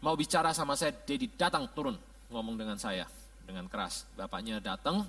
[0.00, 2.00] mau bicara sama saya, daddy datang turun
[2.32, 3.04] ngomong dengan saya
[3.44, 4.08] dengan keras.
[4.16, 5.04] Bapaknya datang,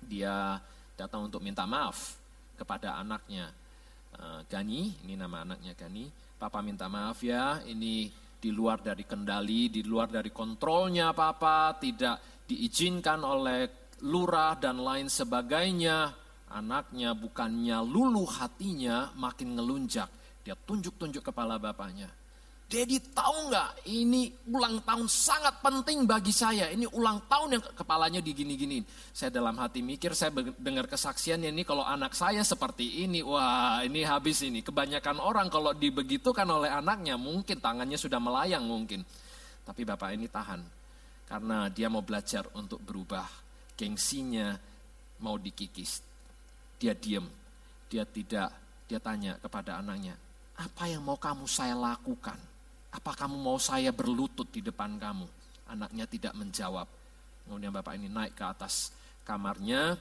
[0.00, 0.56] dia
[0.96, 2.16] datang untuk minta maaf
[2.56, 3.52] kepada anaknya.
[4.16, 6.08] Uh, Gani, ini nama anaknya Gani.
[6.40, 12.48] Papa minta maaf ya, ini di luar dari kendali, di luar dari kontrolnya Papa, tidak
[12.48, 16.27] diizinkan oleh lurah dan lain sebagainya.
[16.48, 20.08] Anaknya bukannya luluh hatinya, makin ngelunjak.
[20.44, 22.08] Dia tunjuk-tunjuk kepala bapaknya.
[22.68, 26.68] Dedi tahu nggak ini ulang tahun sangat penting bagi saya.
[26.68, 28.84] Ini ulang tahun yang kepalanya digini-giniin.
[29.08, 30.28] Saya dalam hati mikir, saya
[30.60, 34.60] dengar kesaksiannya ini kalau anak saya seperti ini, wah ini habis ini.
[34.60, 39.00] Kebanyakan orang kalau dibegitukan oleh anaknya mungkin tangannya sudah melayang mungkin.
[39.64, 40.60] Tapi bapak ini tahan.
[41.24, 43.24] Karena dia mau belajar untuk berubah.
[43.80, 44.52] Gengsinya
[45.24, 46.07] mau dikikis.
[46.78, 47.26] Dia diam.
[47.88, 48.52] Dia tidak,
[48.84, 50.12] dia tanya kepada anaknya,
[50.58, 52.36] apa yang mau kamu saya lakukan?
[52.90, 55.24] Apa kamu mau saya berlutut di depan kamu?
[55.70, 56.88] Anaknya tidak menjawab.
[57.46, 59.96] Kemudian bapak ini naik ke atas kamarnya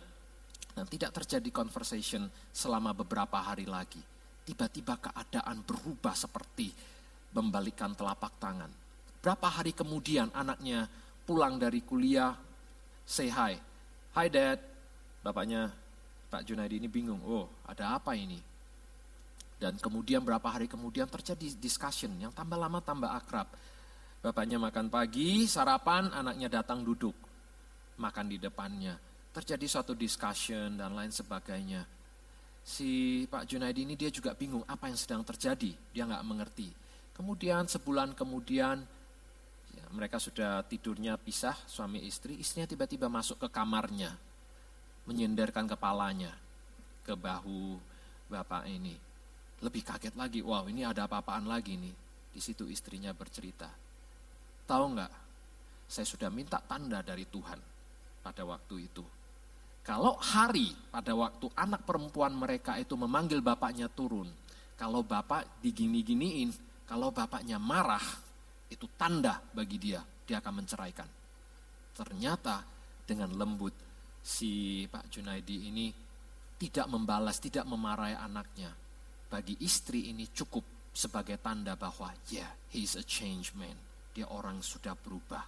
[0.75, 4.01] dan tidak terjadi conversation selama beberapa hari lagi.
[4.43, 6.71] Tiba-tiba keadaan berubah seperti
[7.35, 8.71] membalikan telapak tangan.
[9.21, 10.87] Berapa hari kemudian anaknya
[11.27, 12.33] pulang dari kuliah,
[13.03, 13.59] say hi.
[14.15, 14.59] Hi dad.
[15.21, 15.69] Bapaknya
[16.27, 18.39] Pak Junaidi ini bingung, oh ada apa ini?
[19.57, 23.49] Dan kemudian berapa hari kemudian terjadi discussion yang tambah lama tambah akrab.
[24.21, 27.15] Bapaknya makan pagi, sarapan, anaknya datang duduk.
[27.97, 28.93] Makan di depannya.
[29.33, 31.85] Terjadi suatu discussion dan lain sebagainya.
[32.61, 35.73] Si Pak Junaidi ini dia juga bingung apa yang sedang terjadi.
[35.95, 36.69] Dia nggak mengerti.
[37.17, 38.77] Kemudian sebulan kemudian
[39.73, 42.37] ya, mereka sudah tidurnya pisah suami istri.
[42.37, 44.13] Istrinya tiba-tiba masuk ke kamarnya.
[45.07, 46.35] Menyenderkan kepalanya
[47.07, 47.79] ke bahu
[48.27, 49.07] bapak ini
[49.63, 51.95] lebih kaget lagi, wow ini ada apa-apaan lagi nih.
[52.29, 53.65] Di situ istrinya bercerita.
[54.69, 55.11] Tahu nggak,
[55.89, 57.57] saya sudah minta tanda dari Tuhan
[58.21, 59.01] pada waktu itu.
[59.81, 64.27] Kalau hari pada waktu anak perempuan mereka itu memanggil bapaknya turun,
[64.75, 66.51] kalau bapak digini-giniin,
[66.85, 68.03] kalau bapaknya marah,
[68.67, 71.07] itu tanda bagi dia, dia akan menceraikan.
[71.95, 72.61] Ternyata
[73.07, 73.86] dengan lembut
[74.27, 75.87] si Pak Junaidi ini
[76.59, 78.75] tidak membalas, tidak memarahi anaknya,
[79.31, 83.77] bagi istri ini cukup sebagai tanda bahwa ya yeah, he is a change man.
[84.11, 85.45] Dia orang sudah berubah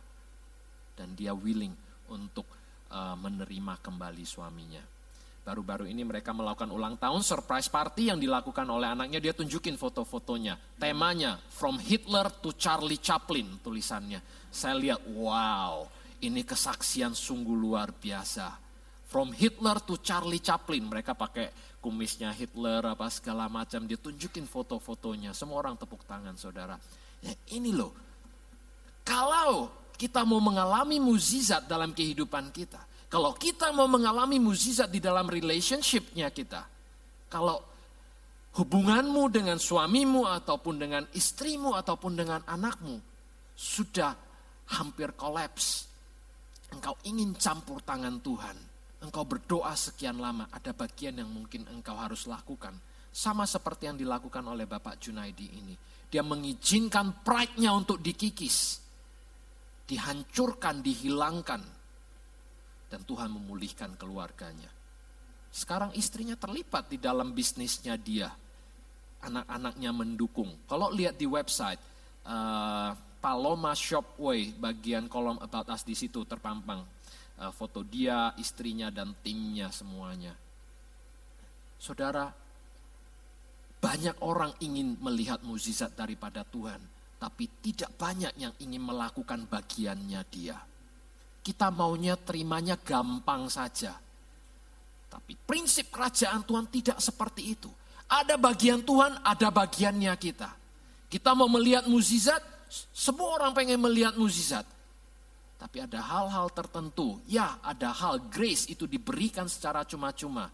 [0.95, 1.73] dan dia willing
[2.07, 2.47] untuk
[2.93, 4.83] uh, menerima kembali suaminya.
[5.41, 9.17] Baru-baru ini mereka melakukan ulang tahun surprise party yang dilakukan oleh anaknya.
[9.17, 10.77] Dia tunjukin foto-fotonya.
[10.77, 14.21] Temanya from Hitler to Charlie Chaplin tulisannya.
[14.53, 15.89] Saya lihat wow
[16.21, 18.68] ini kesaksian sungguh luar biasa.
[19.09, 21.49] From Hitler to Charlie Chaplin mereka pakai
[21.81, 23.89] kumisnya Hitler apa segala macam.
[23.89, 25.33] Dia tunjukin foto-fotonya.
[25.33, 26.77] Semua orang tepuk tangan saudara.
[27.25, 27.91] Ya ini loh.
[29.01, 32.79] Kalau kita mau mengalami muzizat dalam kehidupan kita
[33.11, 36.63] kalau kita mau mengalami muzizat di dalam relationshipnya kita
[37.27, 37.59] kalau
[38.55, 42.95] hubunganmu dengan suamimu ataupun dengan istrimu ataupun dengan anakmu
[43.59, 44.15] sudah
[44.71, 45.91] hampir kolaps
[46.71, 48.55] engkau ingin campur tangan Tuhan
[48.99, 52.75] engkau berdoa sekian lama, ada bagian yang mungkin engkau harus lakukan.
[53.09, 55.75] Sama seperti yang dilakukan oleh Bapak Junaidi ini.
[56.09, 58.81] Dia mengizinkan pride-nya untuk dikikis.
[59.89, 61.61] Dihancurkan, dihilangkan.
[62.89, 64.69] Dan Tuhan memulihkan keluarganya.
[65.49, 68.29] Sekarang istrinya terlibat di dalam bisnisnya dia.
[69.25, 70.53] Anak-anaknya mendukung.
[70.69, 71.81] Kalau lihat di website,
[72.29, 76.98] uh, Paloma Shopway, bagian kolom about us di situ terpampang
[77.55, 80.35] foto dia, istrinya, dan timnya semuanya.
[81.79, 82.27] Saudara,
[83.79, 86.83] banyak orang ingin melihat mukjizat daripada Tuhan,
[87.15, 90.59] tapi tidak banyak yang ingin melakukan bagiannya dia.
[91.39, 93.95] Kita maunya terimanya gampang saja.
[95.09, 97.71] Tapi prinsip kerajaan Tuhan tidak seperti itu.
[98.11, 100.51] Ada bagian Tuhan, ada bagiannya kita.
[101.07, 102.43] Kita mau melihat mukjizat,
[102.91, 104.67] semua orang pengen melihat mukjizat.
[105.59, 110.47] Tapi ada hal-hal tertentu, ya ada hal grace itu diberikan secara cuma-cuma.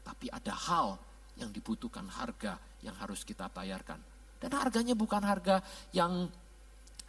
[0.00, 0.96] Tapi ada hal
[1.36, 4.00] yang dibutuhkan harga yang harus kita bayarkan.
[4.40, 5.60] Dan harganya bukan harga
[5.92, 6.24] yang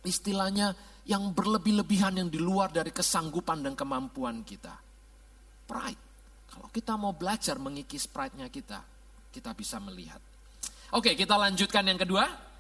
[0.04, 0.76] istilahnya
[1.08, 4.76] yang berlebih-lebihan yang di luar dari kesanggupan dan kemampuan kita.
[5.64, 6.04] Pride.
[6.52, 8.84] Kalau kita mau belajar mengikis pride-nya kita,
[9.32, 10.20] kita bisa melihat.
[10.92, 12.51] Oke, kita lanjutkan yang kedua.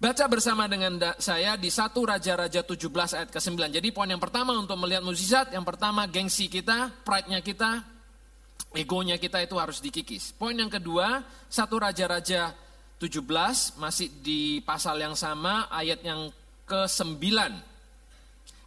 [0.00, 2.88] Baca bersama dengan saya di satu Raja-Raja 17
[3.20, 3.68] ayat ke-9.
[3.68, 7.84] Jadi poin yang pertama untuk melihat mukjizat, yang pertama gengsi kita, pride-nya kita,
[8.72, 10.32] egonya kita itu harus dikikis.
[10.32, 11.20] Poin yang kedua,
[11.52, 12.56] satu Raja-Raja
[12.96, 16.32] 17 masih di pasal yang sama ayat yang
[16.64, 17.20] ke-9.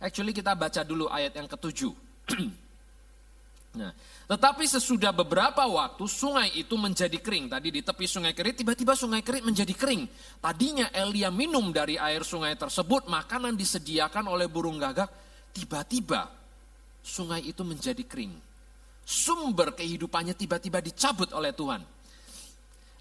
[0.06, 1.90] Actually kita baca dulu ayat yang ke-7.
[3.82, 3.90] nah,
[4.34, 7.54] tetapi sesudah beberapa waktu sungai itu menjadi kering.
[7.54, 10.10] Tadi di tepi sungai Kerit tiba-tiba sungai Kerit menjadi kering.
[10.42, 15.06] Tadinya Elia minum dari air sungai tersebut, makanan disediakan oleh burung gagak.
[15.54, 16.34] Tiba-tiba
[17.06, 18.34] sungai itu menjadi kering.
[19.06, 21.86] Sumber kehidupannya tiba-tiba dicabut oleh Tuhan.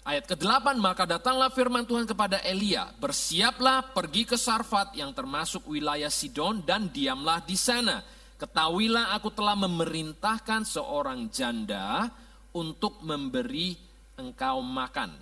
[0.05, 6.13] Ayat ke-8, maka datanglah firman Tuhan kepada Elia, bersiaplah pergi ke Sarfat yang termasuk wilayah
[6.13, 8.05] Sidon dan diamlah di sana.
[8.43, 12.11] Ketahuilah aku telah memerintahkan seorang janda
[12.51, 13.71] untuk memberi
[14.19, 15.15] engkau makan.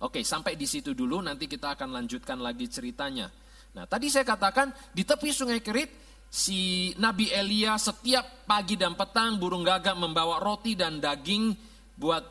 [0.00, 3.28] Oke, sampai di situ dulu nanti kita akan lanjutkan lagi ceritanya.
[3.76, 5.92] Nah, tadi saya katakan di tepi sungai Kerit
[6.32, 11.52] si Nabi Elia setiap pagi dan petang burung gagak membawa roti dan daging
[11.92, 12.24] buat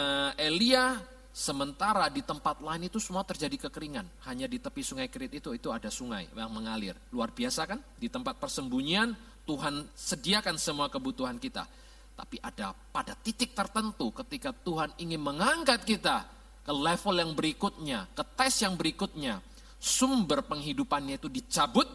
[0.00, 0.96] uh, Elia
[1.30, 4.06] sementara di tempat lain itu semua terjadi kekeringan.
[4.26, 6.98] Hanya di tepi sungai Kerit itu itu ada sungai yang mengalir.
[7.14, 7.78] Luar biasa kan?
[7.98, 9.14] Di tempat persembunyian
[9.46, 11.66] Tuhan sediakan semua kebutuhan kita.
[12.14, 16.28] Tapi ada pada titik tertentu ketika Tuhan ingin mengangkat kita
[16.60, 19.40] ke level yang berikutnya, ke tes yang berikutnya,
[19.80, 21.88] sumber penghidupannya itu dicabut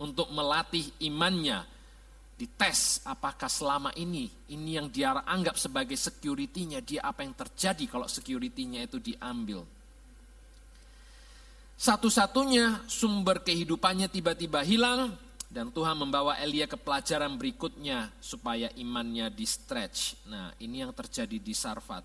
[0.00, 1.62] untuk melatih imannya,
[2.40, 8.08] dites apakah selama ini ini yang dia anggap sebagai security-nya dia apa yang terjadi kalau
[8.08, 9.60] security-nya itu diambil.
[11.76, 15.12] Satu-satunya sumber kehidupannya tiba-tiba hilang
[15.52, 20.28] dan Tuhan membawa Elia ke pelajaran berikutnya supaya imannya di stretch.
[20.28, 22.04] Nah, ini yang terjadi di Sarfat.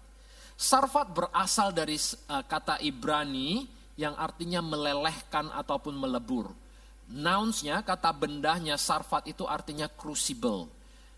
[0.56, 3.68] Sarfat berasal dari uh, kata Ibrani
[4.00, 6.65] yang artinya melelehkan ataupun melebur
[7.10, 10.70] nounsnya, kata bendahnya sarfat itu artinya crucible.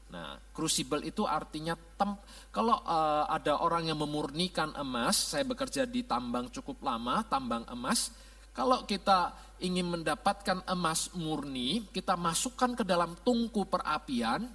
[0.07, 2.15] Nah, crucible itu artinya tem
[2.51, 8.09] kalau uh, ada orang yang memurnikan emas, saya bekerja di tambang cukup lama, tambang emas.
[8.55, 14.49] Kalau kita ingin mendapatkan emas murni, kita masukkan ke dalam tungku perapian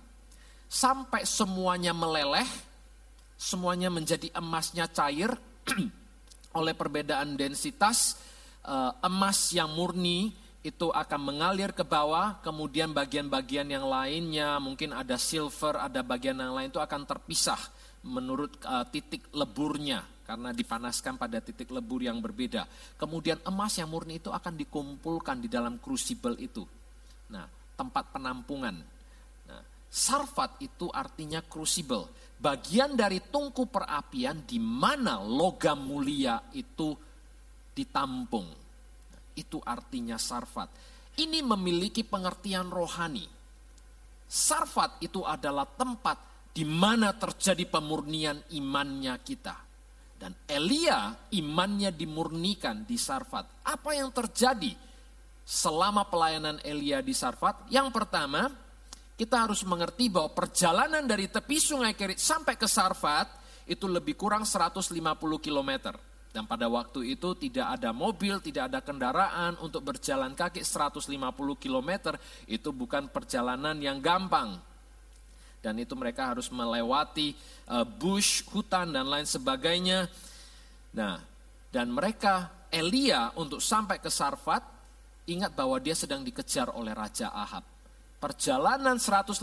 [0.67, 2.49] sampai semuanya meleleh,
[3.39, 5.31] semuanya menjadi emasnya cair
[6.59, 8.19] oleh perbedaan densitas
[8.67, 15.19] uh, emas yang murni itu akan mengalir ke bawah, kemudian bagian-bagian yang lainnya, mungkin ada
[15.19, 17.59] silver, ada bagian yang lain itu akan terpisah
[18.07, 22.71] menurut uh, titik leburnya karena dipanaskan pada titik lebur yang berbeda.
[22.95, 26.63] Kemudian emas yang murni itu akan dikumpulkan di dalam crucible itu.
[27.35, 27.43] Nah,
[27.75, 28.79] tempat penampungan.
[29.51, 32.07] Nah, sarfat itu artinya crucible,
[32.39, 36.95] bagian dari tungku perapian di mana logam mulia itu
[37.75, 38.62] ditampung
[39.37, 40.69] itu artinya sarfat.
[41.19, 43.29] Ini memiliki pengertian rohani.
[44.25, 46.17] Sarfat itu adalah tempat
[46.53, 49.57] di mana terjadi pemurnian imannya kita.
[50.17, 53.67] Dan Elia imannya dimurnikan di Sarfat.
[53.67, 54.71] Apa yang terjadi
[55.43, 57.67] selama pelayanan Elia di Sarfat?
[57.75, 58.47] Yang pertama,
[59.19, 64.47] kita harus mengerti bahwa perjalanan dari tepi sungai Kerit sampai ke Sarfat itu lebih kurang
[64.47, 64.95] 150
[65.43, 65.99] kilometer.
[66.33, 71.13] Dan pada waktu itu tidak ada mobil, tidak ada kendaraan untuk berjalan kaki 150
[71.61, 72.17] km.
[72.49, 74.57] Itu bukan perjalanan yang gampang.
[75.61, 77.37] Dan itu mereka harus melewati
[77.69, 80.09] uh, bush, hutan dan lain sebagainya.
[80.97, 81.21] Nah,
[81.69, 84.65] dan mereka Elia untuk sampai ke Sarfat
[85.29, 87.72] ingat bahwa dia sedang dikejar oleh Raja Ahab
[88.23, 89.43] perjalanan 150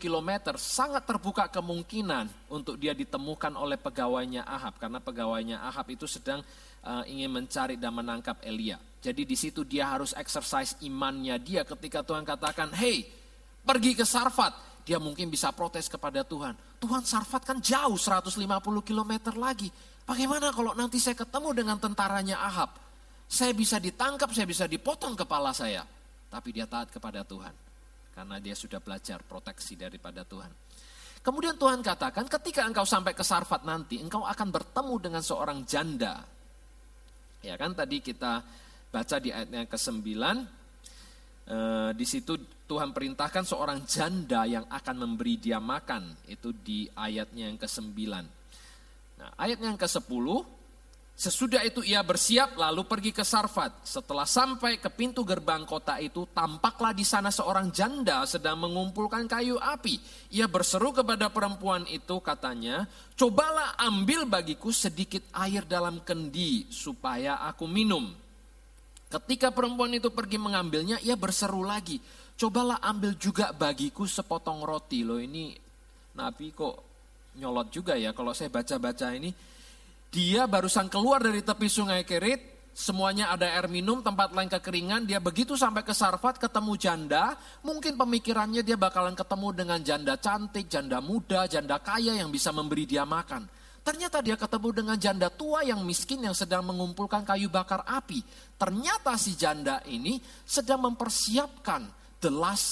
[0.00, 6.40] km sangat terbuka kemungkinan untuk dia ditemukan oleh pegawainya Ahab karena pegawainya Ahab itu sedang
[6.80, 8.80] uh, ingin mencari dan menangkap Elia.
[9.04, 13.04] Jadi di situ dia harus exercise imannya dia ketika Tuhan katakan, "Hey,
[13.60, 16.56] pergi ke Sarfat." Dia mungkin bisa protes kepada Tuhan.
[16.80, 19.68] Tuhan Sarfat kan jauh 150 km lagi.
[20.04, 22.76] Bagaimana kalau nanti saya ketemu dengan tentaranya Ahab?
[23.24, 25.88] Saya bisa ditangkap, saya bisa dipotong kepala saya.
[26.28, 27.64] Tapi dia taat kepada Tuhan
[28.14, 30.48] karena dia sudah belajar proteksi daripada Tuhan.
[31.24, 36.22] Kemudian Tuhan katakan, ketika engkau sampai ke Sarfat nanti, engkau akan bertemu dengan seorang janda.
[37.42, 38.44] Ya kan tadi kita
[38.92, 40.04] baca di ayatnya ke-9,
[41.48, 46.12] eh, di situ Tuhan perintahkan seorang janda yang akan memberi dia makan.
[46.28, 47.96] Itu di ayatnya yang ke-9.
[49.18, 50.26] Nah, ayatnya yang ke-10,
[51.14, 53.86] Sesudah itu ia bersiap lalu pergi ke Sarfat.
[53.86, 59.54] Setelah sampai ke pintu gerbang kota itu, tampaklah di sana seorang janda sedang mengumpulkan kayu
[59.54, 60.02] api.
[60.34, 67.70] Ia berseru kepada perempuan itu katanya, cobalah ambil bagiku sedikit air dalam kendi supaya aku
[67.70, 68.10] minum.
[69.06, 72.02] Ketika perempuan itu pergi mengambilnya, ia berseru lagi,
[72.34, 75.06] cobalah ambil juga bagiku sepotong roti.
[75.06, 75.54] Loh ini
[76.18, 76.74] Nabi kok
[77.38, 79.53] nyolot juga ya kalau saya baca-baca ini
[80.14, 85.10] Dia barusan keluar dari tepi sungai Kerit, semuanya ada air minum, tempat lain kekeringan.
[85.10, 87.34] Dia begitu sampai ke Sarfat ketemu janda,
[87.66, 92.86] mungkin pemikirannya dia bakalan ketemu dengan janda cantik, janda muda, janda kaya yang bisa memberi
[92.86, 93.50] dia makan.
[93.82, 98.22] Ternyata dia ketemu dengan janda tua yang miskin yang sedang mengumpulkan kayu bakar api.
[98.54, 101.90] Ternyata si janda ini sedang mempersiapkan
[102.22, 102.70] the last.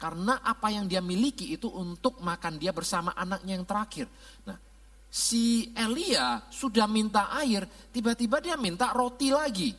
[0.00, 4.10] Karena apa yang dia miliki itu untuk makan dia bersama anaknya yang terakhir.
[4.48, 4.58] Nah,
[5.10, 9.74] si Elia sudah minta air, tiba-tiba dia minta roti lagi.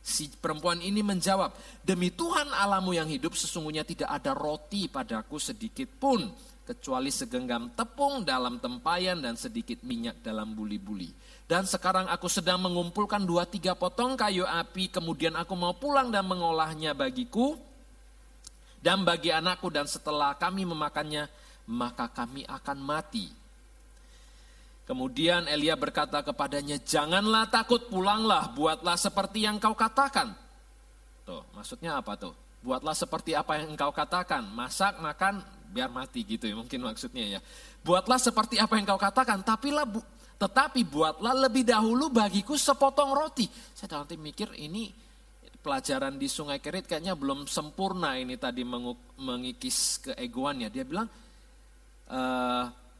[0.00, 1.52] Si perempuan ini menjawab,
[1.84, 6.24] demi Tuhan alamu yang hidup sesungguhnya tidak ada roti padaku sedikit pun.
[6.64, 11.08] Kecuali segenggam tepung dalam tempayan dan sedikit minyak dalam buli-buli.
[11.48, 16.28] Dan sekarang aku sedang mengumpulkan dua tiga potong kayu api, kemudian aku mau pulang dan
[16.28, 17.56] mengolahnya bagiku
[18.78, 21.26] dan bagi anakku dan setelah kami memakannya,
[21.66, 23.26] maka kami akan mati.
[24.88, 30.32] Kemudian Elia berkata kepadanya, janganlah takut pulanglah, buatlah seperti yang kau katakan.
[31.28, 32.32] Tuh, maksudnya apa tuh?
[32.64, 37.40] Buatlah seperti apa yang engkau katakan, masak, makan, biar mati gitu ya mungkin maksudnya ya.
[37.84, 40.00] Buatlah seperti apa yang kau katakan, tapi lah bu,
[40.40, 43.44] tetapi buatlah lebih dahulu bagiku sepotong roti.
[43.76, 44.88] Saya nanti mikir ini
[45.60, 48.64] pelajaran di Sungai Kerit kayaknya belum sempurna ini tadi
[49.20, 50.72] mengikis keegoannya.
[50.72, 51.12] Dia bilang,
[52.08, 52.20] e,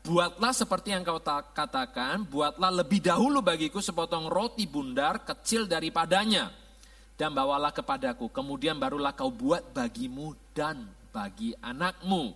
[0.09, 1.21] Buatlah seperti yang kau
[1.53, 6.49] katakan, buatlah lebih dahulu bagiku sepotong roti bundar kecil daripadanya.
[7.13, 12.33] Dan bawalah kepadaku, kemudian barulah kau buat bagimu dan bagi anakmu.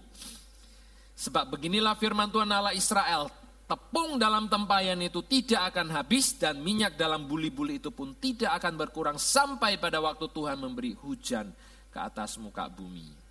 [1.16, 3.32] Sebab beginilah firman Tuhan Allah Israel,
[3.64, 8.76] tepung dalam tempayan itu tidak akan habis dan minyak dalam buli-buli itu pun tidak akan
[8.76, 11.48] berkurang sampai pada waktu Tuhan memberi hujan
[11.88, 13.21] ke atas muka bumi.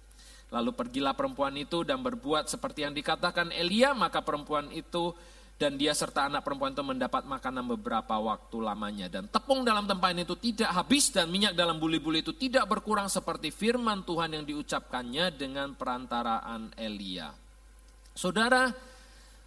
[0.52, 5.16] Lalu pergilah perempuan itu dan berbuat seperti yang dikatakan Elia, maka perempuan itu
[5.56, 9.08] dan dia serta anak perempuan itu mendapat makanan beberapa waktu lamanya.
[9.08, 13.54] Dan tepung dalam tempayan itu tidak habis dan minyak dalam buli-buli itu tidak berkurang seperti
[13.54, 17.32] firman Tuhan yang diucapkannya dengan perantaraan Elia.
[18.12, 18.68] Saudara,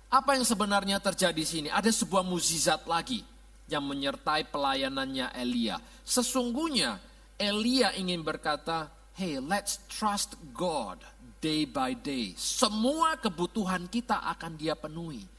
[0.09, 1.69] apa yang sebenarnya terjadi di sini?
[1.69, 3.21] Ada sebuah mukjizat lagi
[3.69, 5.83] yang menyertai pelayanannya Elia.
[6.07, 6.97] Sesungguhnya
[7.35, 10.99] Elia ingin berkata, hey let's trust God
[11.39, 12.35] day by day.
[12.35, 15.35] Semua kebutuhan kita akan dia penuhi.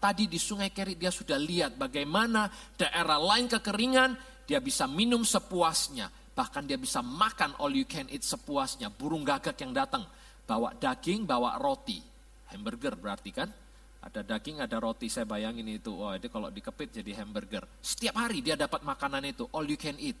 [0.00, 4.16] Tadi di sungai Kerit dia sudah lihat bagaimana daerah lain kekeringan,
[4.48, 6.08] dia bisa minum sepuasnya.
[6.32, 8.88] Bahkan dia bisa makan all you can eat sepuasnya.
[8.88, 10.08] Burung gagak yang datang,
[10.48, 12.00] bawa daging, bawa roti.
[12.48, 13.52] Hamburger berarti kan?
[14.00, 15.92] Ada daging, ada roti, saya bayangin itu.
[15.92, 17.68] Wah itu kalau dikepit jadi hamburger.
[17.84, 20.16] Setiap hari dia dapat makanan itu, all you can eat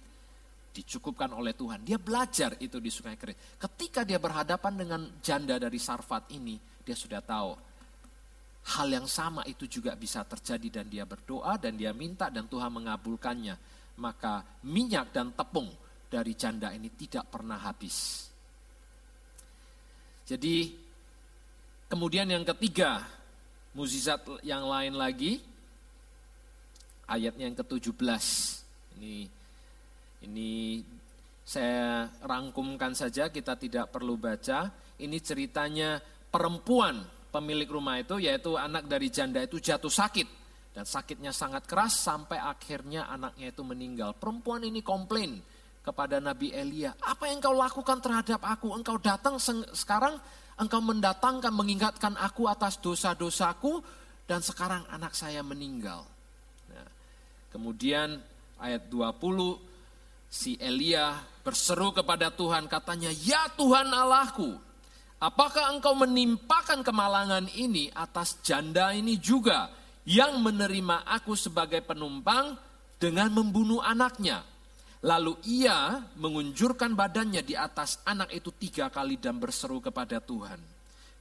[0.70, 1.82] dicukupkan oleh Tuhan.
[1.82, 3.58] Dia belajar itu di Sungai Kerit.
[3.58, 6.56] Ketika dia berhadapan dengan janda dari Sarfat ini,
[6.86, 7.70] dia sudah tahu
[8.60, 12.70] hal yang sama itu juga bisa terjadi dan dia berdoa dan dia minta dan Tuhan
[12.70, 13.56] mengabulkannya.
[14.00, 15.68] Maka minyak dan tepung
[16.08, 18.28] dari janda ini tidak pernah habis.
[20.24, 20.70] Jadi
[21.90, 23.02] kemudian yang ketiga,
[23.74, 25.42] muzizat yang lain lagi,
[27.10, 28.24] ayatnya yang ke-17.
[29.00, 29.39] Ini
[30.24, 30.84] ini
[31.44, 34.70] saya rangkumkan saja, kita tidak perlu baca.
[35.00, 35.98] Ini ceritanya
[36.28, 37.02] perempuan
[37.32, 40.28] pemilik rumah itu, yaitu anak dari janda itu jatuh sakit.
[40.70, 44.14] Dan sakitnya sangat keras sampai akhirnya anaknya itu meninggal.
[44.14, 45.42] Perempuan ini komplain
[45.80, 48.70] kepada Nabi Elia, apa yang kau lakukan terhadap aku?
[48.76, 49.40] Engkau datang
[49.74, 50.20] sekarang,
[50.60, 53.80] engkau mendatangkan, mengingatkan aku atas dosa-dosaku,
[54.28, 56.06] dan sekarang anak saya meninggal.
[56.70, 56.86] Nah,
[57.50, 58.20] kemudian
[58.60, 59.69] ayat 20,
[60.30, 64.54] si Elia berseru kepada Tuhan katanya, "Ya Tuhan Allahku,
[65.18, 69.74] apakah engkau menimpakan kemalangan ini atas janda ini juga
[70.06, 72.54] yang menerima aku sebagai penumpang
[73.02, 74.46] dengan membunuh anaknya?"
[75.00, 80.60] Lalu ia mengunjurkan badannya di atas anak itu tiga kali dan berseru kepada Tuhan.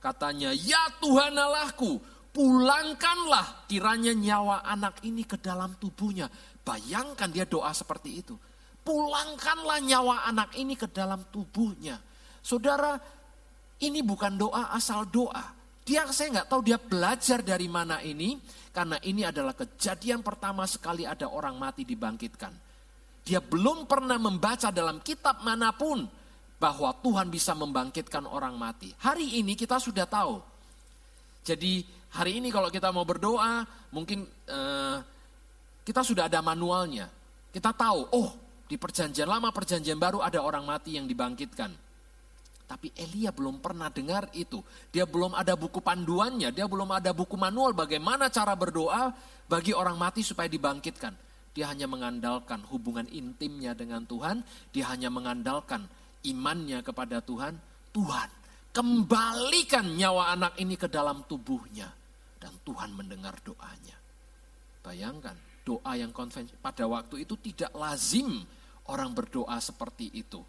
[0.04, 1.96] Katanya, ya Tuhan Allahku,
[2.36, 6.28] pulangkanlah kiranya nyawa anak ini ke dalam tubuhnya.
[6.60, 8.36] Bayangkan dia doa seperti itu
[8.84, 12.00] pulangkanlah nyawa anak ini ke dalam tubuhnya.
[12.40, 12.98] Saudara,
[13.84, 15.56] ini bukan doa asal doa.
[15.84, 18.38] Dia saya nggak tahu dia belajar dari mana ini,
[18.70, 22.54] karena ini adalah kejadian pertama sekali ada orang mati dibangkitkan.
[23.26, 26.06] Dia belum pernah membaca dalam kitab mana pun
[26.60, 28.92] bahwa Tuhan bisa membangkitkan orang mati.
[29.02, 30.42] Hari ini kita sudah tahu.
[31.46, 31.82] Jadi
[32.14, 33.64] hari ini kalau kita mau berdoa,
[33.96, 34.98] mungkin uh,
[35.88, 37.10] kita sudah ada manualnya.
[37.50, 38.30] Kita tahu, oh
[38.70, 41.74] di perjanjian lama, perjanjian baru ada orang mati yang dibangkitkan.
[42.70, 44.62] Tapi Elia belum pernah dengar itu.
[44.94, 49.10] Dia belum ada buku panduannya, dia belum ada buku manual bagaimana cara berdoa
[49.50, 51.18] bagi orang mati supaya dibangkitkan.
[51.58, 55.90] Dia hanya mengandalkan hubungan intimnya dengan Tuhan, dia hanya mengandalkan
[56.30, 57.58] imannya kepada Tuhan.
[57.90, 58.30] Tuhan,
[58.70, 61.90] kembalikan nyawa anak ini ke dalam tubuhnya.
[62.38, 63.98] Dan Tuhan mendengar doanya.
[64.86, 65.34] Bayangkan,
[65.66, 68.46] doa yang konvensi pada waktu itu tidak lazim
[68.90, 70.42] orang berdoa seperti itu.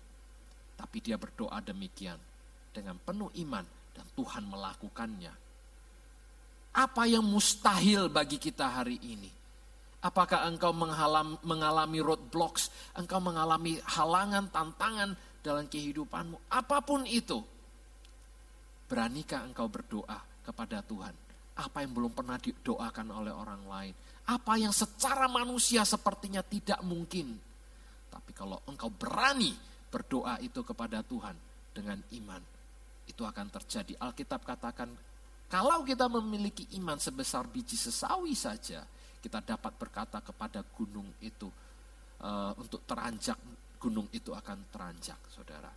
[0.80, 2.16] Tapi dia berdoa demikian
[2.72, 5.34] dengan penuh iman dan Tuhan melakukannya.
[6.70, 9.28] Apa yang mustahil bagi kita hari ini?
[10.00, 10.72] Apakah engkau
[11.44, 15.12] mengalami, roadblocks, engkau mengalami halangan, tantangan
[15.44, 16.48] dalam kehidupanmu?
[16.48, 17.44] Apa pun itu,
[18.88, 21.12] beranikah engkau berdoa kepada Tuhan?
[21.60, 23.94] Apa yang belum pernah didoakan oleh orang lain?
[24.24, 27.49] Apa yang secara manusia sepertinya tidak mungkin?
[28.30, 29.50] Tapi kalau engkau berani
[29.90, 31.34] berdoa itu kepada Tuhan
[31.74, 32.38] dengan iman,
[33.10, 33.98] itu akan terjadi.
[33.98, 34.86] Alkitab katakan,
[35.50, 38.86] kalau kita memiliki iman sebesar biji sesawi saja,
[39.18, 41.50] kita dapat berkata kepada gunung itu
[42.22, 43.34] uh, untuk teranjak,
[43.82, 45.74] gunung itu akan teranjak, saudara.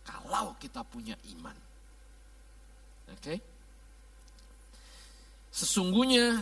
[0.00, 1.56] Kalau kita punya iman,
[3.12, 3.20] oke?
[3.20, 3.36] Okay?
[5.52, 6.40] Sesungguhnya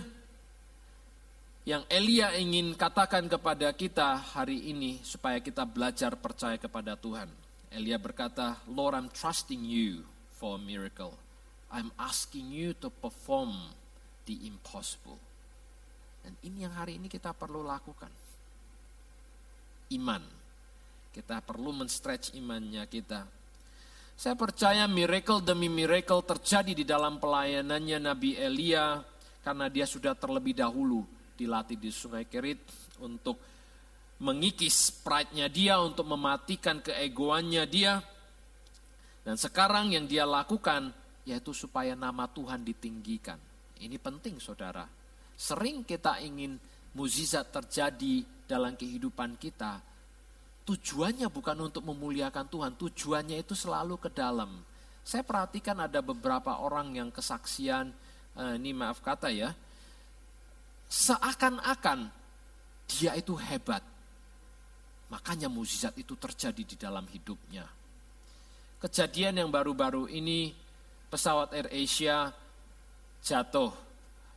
[1.68, 7.28] yang Elia ingin katakan kepada kita hari ini supaya kita belajar percaya kepada Tuhan.
[7.68, 10.00] Elia berkata, Lord I'm trusting you
[10.40, 11.12] for a miracle.
[11.68, 13.54] I'm asking you to perform
[14.24, 15.20] the impossible.
[16.24, 18.10] Dan ini yang hari ini kita perlu lakukan.
[19.92, 20.24] Iman.
[21.12, 23.26] Kita perlu men-stretch imannya kita.
[24.16, 29.00] Saya percaya miracle demi miracle terjadi di dalam pelayanannya Nabi Elia
[29.40, 32.60] karena dia sudah terlebih dahulu dilatih di Sungai Kerit
[33.00, 33.40] untuk
[34.20, 37.96] mengikis pride-nya dia, untuk mematikan keegoannya dia.
[39.24, 40.92] Dan sekarang yang dia lakukan
[41.24, 43.36] yaitu supaya nama Tuhan ditinggikan.
[43.80, 44.84] Ini penting saudara.
[45.40, 46.60] Sering kita ingin
[46.92, 49.80] muzizat terjadi dalam kehidupan kita.
[50.66, 54.60] Tujuannya bukan untuk memuliakan Tuhan, tujuannya itu selalu ke dalam.
[55.00, 57.90] Saya perhatikan ada beberapa orang yang kesaksian,
[58.36, 59.50] eh, ini maaf kata ya,
[60.90, 62.10] seakan-akan
[62.90, 63.80] dia itu hebat.
[65.14, 67.66] Makanya mukjizat itu terjadi di dalam hidupnya.
[68.82, 70.50] Kejadian yang baru-baru ini
[71.10, 72.30] pesawat Air Asia
[73.22, 73.70] jatuh.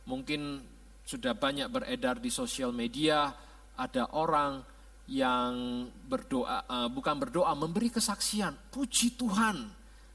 [0.06, 0.62] Mungkin
[1.04, 3.34] sudah banyak beredar di sosial media
[3.74, 4.62] ada orang
[5.04, 9.68] yang berdoa eh, bukan berdoa memberi kesaksian puji Tuhan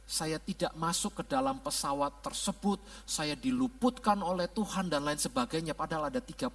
[0.10, 5.78] saya tidak masuk ke dalam pesawat tersebut, saya diluputkan oleh Tuhan dan lain sebagainya.
[5.78, 6.49] Padahal ada 30-40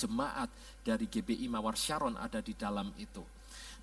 [0.00, 0.48] jemaat
[0.80, 3.20] dari GBI Mawar Sharon ada di dalam itu.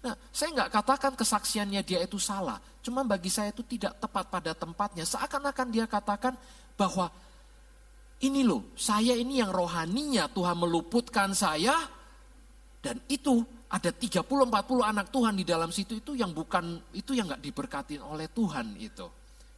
[0.01, 2.57] Nah, saya nggak katakan kesaksiannya dia itu salah.
[2.81, 5.05] Cuma bagi saya itu tidak tepat pada tempatnya.
[5.05, 6.33] Seakan-akan dia katakan
[6.73, 7.13] bahwa
[8.25, 11.77] ini loh, saya ini yang rohaninya Tuhan meluputkan saya.
[12.81, 17.27] Dan itu ada 30 40 anak Tuhan di dalam situ itu yang bukan itu yang
[17.27, 19.07] nggak diberkatin oleh Tuhan itu.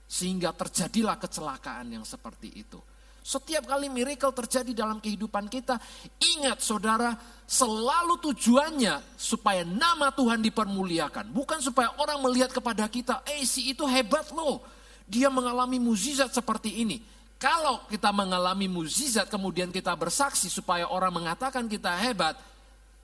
[0.09, 2.81] Sehingga terjadilah kecelakaan yang seperti itu.
[3.29, 5.77] Setiap kali miracle terjadi dalam kehidupan kita,
[6.17, 7.13] ingat saudara,
[7.45, 11.29] selalu tujuannya supaya nama Tuhan dipermuliakan.
[11.29, 14.65] Bukan supaya orang melihat kepada kita, eh si itu hebat loh.
[15.05, 17.05] Dia mengalami mukjizat seperti ini.
[17.37, 22.33] Kalau kita mengalami mukjizat kemudian kita bersaksi supaya orang mengatakan kita hebat,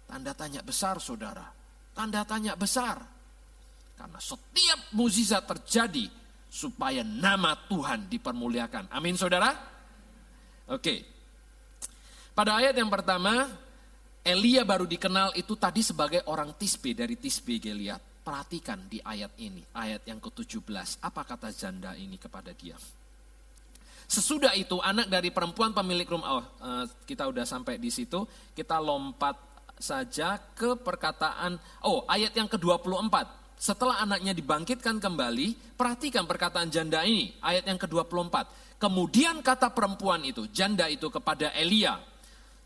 [0.06, 1.46] Tanda tanya besar saudara.
[1.94, 3.02] Tanda tanya besar.
[3.96, 6.06] Karena setiap mukjizat terjadi
[6.52, 8.92] supaya nama Tuhan dipermuliakan.
[8.92, 9.52] Amin saudara?
[10.72, 11.04] Oke.
[12.36, 13.48] Pada ayat yang pertama,
[14.26, 18.02] Elia baru dikenal itu tadi sebagai orang Tisbe dari Tisbe Geliat.
[18.26, 20.98] Perhatikan di ayat ini, ayat yang ke-17.
[21.06, 22.74] Apa kata janda ini kepada dia?
[24.10, 28.26] Sesudah itu anak dari perempuan pemilik rumah, oh, eh, kita udah sampai di situ,
[28.58, 29.38] kita lompat
[29.80, 33.46] saja ke perkataan, oh ayat yang ke-24.
[33.56, 38.36] Setelah anaknya dibangkitkan kembali, perhatikan perkataan janda ini, ayat yang ke-24.
[38.76, 41.96] Kemudian kata perempuan itu, janda itu kepada Elia,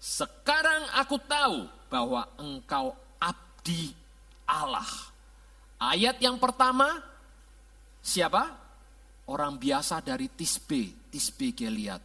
[0.02, 3.94] sekarang aku tahu bahwa engkau abdi
[4.48, 4.88] Allah.
[5.80, 7.00] Ayat yang pertama,
[8.02, 8.50] siapa?
[9.30, 12.02] Orang biasa dari Tisbe, Tisbe Geliat.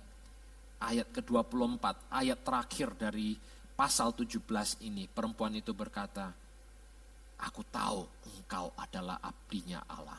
[0.85, 3.33] Ayat ke-24, ayat terakhir dari
[3.75, 4.41] pasal 17
[4.87, 6.31] ini perempuan itu berkata,
[7.43, 8.07] aku tahu
[8.39, 10.19] engkau adalah abdinya Allah.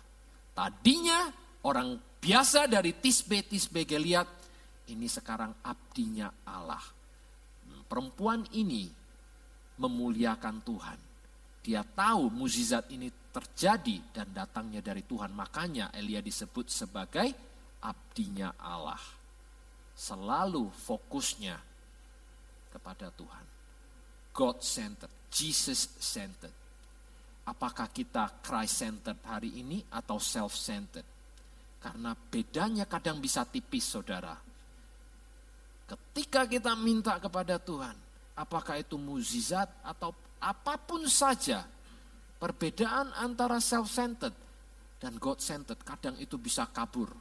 [0.55, 1.31] Tadinya
[1.67, 4.27] orang biasa dari Tisbe, Tisbe Geliat,
[4.91, 6.83] ini sekarang abdinya Allah.
[7.85, 8.87] Perempuan ini
[9.79, 10.99] memuliakan Tuhan.
[11.65, 15.33] Dia tahu mukjizat ini terjadi dan datangnya dari Tuhan.
[15.33, 17.33] Makanya Elia disebut sebagai
[17.81, 19.01] abdinya Allah.
[19.95, 21.74] Selalu fokusnya
[22.75, 23.45] kepada Tuhan.
[24.35, 26.51] God centered, Jesus centered.
[27.47, 31.07] Apakah kita Christ centered hari ini atau self centered?
[31.79, 34.35] Karena bedanya kadang bisa tipis saudara.
[35.85, 37.93] Ketika kita minta kepada Tuhan,
[38.33, 40.09] apakah itu muzizat atau
[40.41, 41.61] apa pun saja,
[42.41, 44.33] perbedaan antara self-centered
[44.99, 47.13] dan God-centered kadang itu bisa kabur.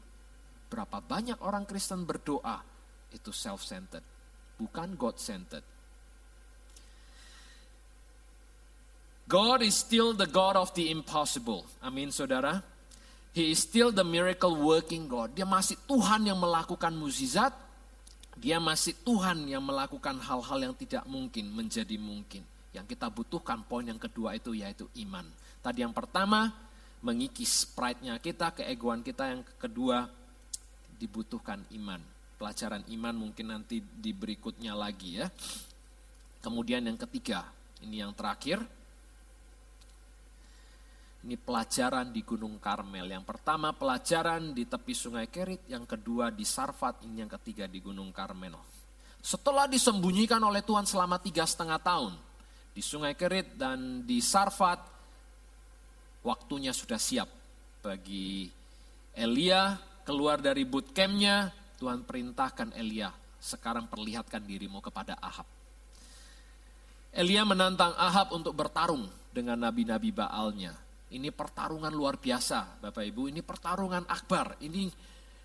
[0.68, 2.60] Berapa banyak orang Kristen berdoa
[3.14, 4.02] itu self-centered,
[4.58, 5.64] bukan God-centered.
[9.24, 11.64] God is still the God of the impossible.
[11.80, 12.60] Amin saudara.
[13.34, 15.34] He is still the miracle working God.
[15.34, 17.50] Dia masih Tuhan yang melakukan muzizat,
[18.38, 22.46] dia masih Tuhan yang melakukan hal-hal yang tidak mungkin menjadi mungkin.
[22.70, 25.26] Yang kita butuhkan poin yang kedua itu yaitu iman.
[25.64, 26.52] Tadi yang pertama
[27.02, 29.34] mengikis pride-nya kita, keegoan kita.
[29.34, 30.06] Yang kedua
[31.00, 32.13] dibutuhkan iman.
[32.44, 35.32] Pelajaran iman mungkin nanti di berikutnya lagi ya.
[36.44, 37.48] Kemudian yang ketiga,
[37.80, 38.60] ini yang terakhir,
[41.24, 43.08] ini pelajaran di Gunung Karmel.
[43.08, 47.80] Yang pertama pelajaran di tepi sungai Kerit, yang kedua di Sarfat, ini yang ketiga di
[47.80, 48.60] Gunung Karmel.
[49.24, 52.12] Setelah disembunyikan oleh Tuhan selama tiga setengah tahun,
[52.76, 54.84] di sungai Kerit dan di Sarfat,
[56.20, 57.32] waktunya sudah siap
[57.80, 58.52] bagi
[59.16, 63.10] Elia keluar dari bootcampnya, Tuhan perintahkan Elia,
[63.42, 65.46] sekarang perlihatkan dirimu kepada Ahab.
[67.14, 70.74] Elia menantang Ahab untuk bertarung dengan nabi-nabi Baalnya.
[71.14, 73.30] Ini pertarungan luar biasa, Bapak Ibu.
[73.30, 74.58] Ini pertarungan akbar.
[74.58, 74.90] Ini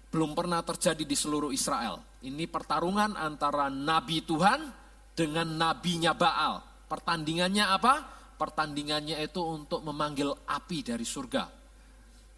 [0.09, 2.01] belum pernah terjadi di seluruh Israel.
[2.25, 4.65] Ini pertarungan antara nabi Tuhan
[5.13, 6.57] dengan nabinya Baal.
[6.89, 8.01] Pertandingannya apa?
[8.33, 11.43] Pertandingannya itu untuk memanggil api dari surga.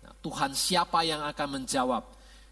[0.03, 2.03] Nah, Tuhan siapa yang akan menjawab?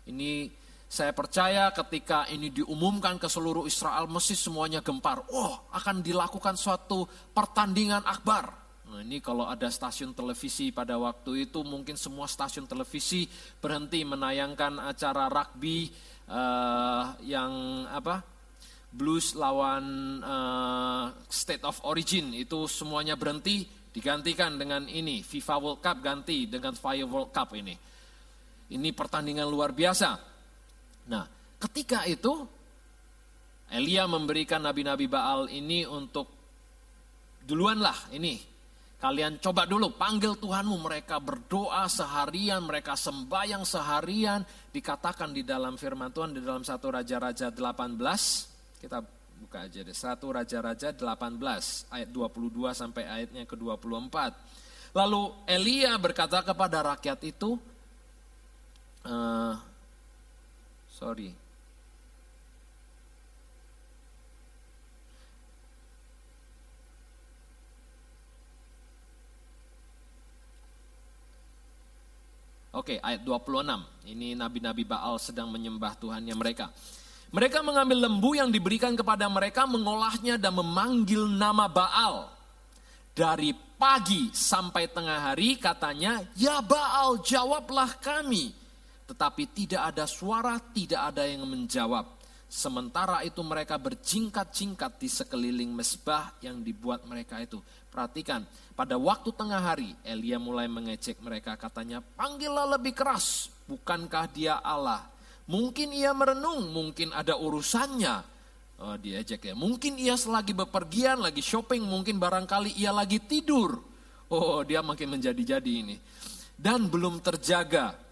[0.07, 0.47] Ini
[0.89, 5.21] saya percaya ketika ini diumumkan ke seluruh Israel, mesti semuanya gempar.
[5.29, 8.49] Oh, akan dilakukan suatu pertandingan akbar.
[8.89, 13.29] Nah, ini kalau ada stasiun televisi pada waktu itu mungkin semua stasiun televisi
[13.61, 15.93] berhenti menayangkan acara rugby
[16.25, 18.25] uh, yang apa
[18.89, 23.61] blues lawan uh, state of origin itu semuanya berhenti
[23.93, 27.77] digantikan dengan ini FIFA World Cup ganti dengan Fire World Cup ini.
[28.73, 30.28] Ini pertandingan luar biasa.
[31.09, 31.25] Nah,
[31.57, 32.45] ketika itu
[33.69, 36.29] Elia memberikan nabi-nabi Baal ini untuk
[37.45, 38.49] duluanlah ini
[38.99, 44.43] Kalian coba dulu panggil Tuhanmu, mereka berdoa seharian, mereka sembahyang seharian.
[44.75, 47.95] Dikatakan di dalam firman Tuhan di dalam satu Raja-Raja 18,
[48.83, 48.99] kita
[49.39, 54.15] buka aja deh, satu Raja-Raja 18 ayat 22 sampai ayatnya ke-24.
[54.91, 57.55] Lalu Elia berkata kepada rakyat itu,
[59.07, 59.55] uh,
[60.99, 61.31] sorry,
[72.69, 73.65] Oke, ayat 26.
[74.07, 76.69] Ini nabi-nabi Baal sedang menyembah Tuhannya mereka.
[77.33, 82.29] Mereka mengambil lembu yang diberikan kepada mereka, mengolahnya dan memanggil nama Baal.
[83.11, 88.53] Dari pagi sampai tengah hari katanya, ya Baal jawablah kami.
[89.09, 92.21] Tetapi tidak ada suara, tidak ada yang menjawab.
[92.49, 97.61] Sementara itu mereka berjingkat-jingkat di sekeliling mesbah yang dibuat mereka itu.
[97.89, 98.45] Perhatikan,
[98.77, 105.09] pada waktu tengah hari Elia mulai mengecek mereka katanya, panggillah lebih keras, bukankah dia Allah?
[105.49, 108.21] Mungkin ia merenung, mungkin ada urusannya.
[108.81, 109.53] Oh, diajak ya.
[109.53, 113.77] Mungkin ia selagi bepergian, lagi shopping, mungkin barangkali ia lagi tidur.
[114.29, 115.97] Oh, dia makin menjadi-jadi ini.
[116.57, 118.08] Dan belum terjaga.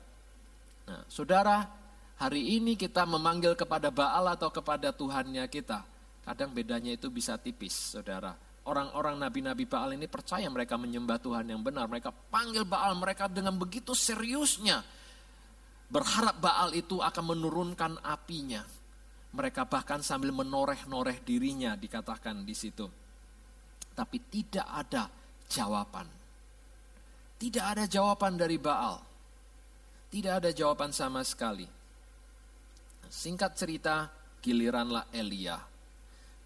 [0.87, 1.67] Nah, saudara,
[2.15, 5.83] hari ini kita memanggil kepada Baal atau kepada Tuhannya kita,
[6.23, 8.31] kadang bedanya itu bisa tipis, saudara.
[8.67, 11.87] Orang-orang nabi-nabi Baal ini percaya mereka menyembah Tuhan yang benar.
[11.87, 14.83] Mereka panggil Baal mereka dengan begitu seriusnya.
[15.87, 18.59] Berharap Baal itu akan menurunkan apinya.
[19.31, 22.83] Mereka bahkan sambil menoreh-noreh dirinya dikatakan di situ.
[23.95, 25.07] Tapi tidak ada
[25.47, 26.07] jawaban.
[27.39, 29.06] Tidak ada jawaban dari Baal.
[30.07, 31.67] Tidak ada jawaban sama sekali.
[33.07, 34.07] Singkat cerita,
[34.39, 35.59] giliranlah Elia.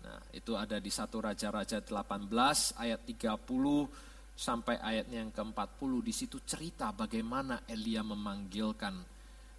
[0.01, 3.37] Nah, itu ada di satu Raja-Raja 18 ayat 30
[4.33, 8.97] sampai ayatnya yang ke-40 di situ cerita bagaimana Elia memanggilkan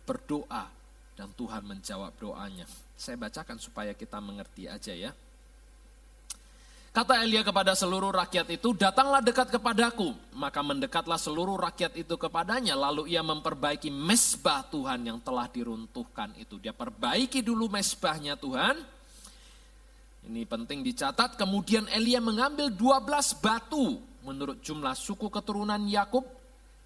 [0.02, 0.66] berdoa
[1.14, 2.66] dan Tuhan menjawab doanya.
[2.98, 5.14] Saya bacakan supaya kita mengerti aja ya.
[6.92, 10.12] Kata Elia kepada seluruh rakyat itu, datanglah dekat kepadaku.
[10.36, 12.76] Maka mendekatlah seluruh rakyat itu kepadanya.
[12.76, 16.60] Lalu ia memperbaiki mesbah Tuhan yang telah diruntuhkan itu.
[16.60, 18.76] Dia perbaiki dulu mesbahnya Tuhan.
[20.28, 21.40] Ini penting dicatat.
[21.40, 23.96] Kemudian Elia mengambil 12 batu
[24.28, 26.41] menurut jumlah suku keturunan Yakub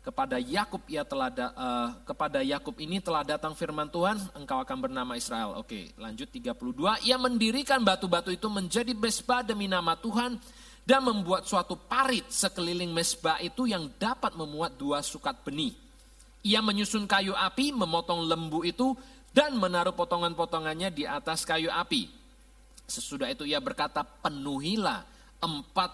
[0.06, 4.78] kepada Yakub ia telah da, uh, kepada Yakub ini telah datang firman Tuhan, engkau akan
[4.78, 5.58] bernama Israel.
[5.58, 7.02] Oke, lanjut 32.
[7.02, 10.38] Ia mendirikan batu-batu itu menjadi mesbah demi nama Tuhan
[10.86, 15.74] dan membuat suatu parit sekeliling mesbah itu yang dapat memuat dua sukat benih.
[16.46, 18.94] Ia menyusun kayu api, memotong lembu itu
[19.34, 22.06] dan menaruh potongan-potongannya di atas kayu api.
[22.86, 25.02] Sesudah itu ia berkata, penuhilah
[25.42, 25.90] empat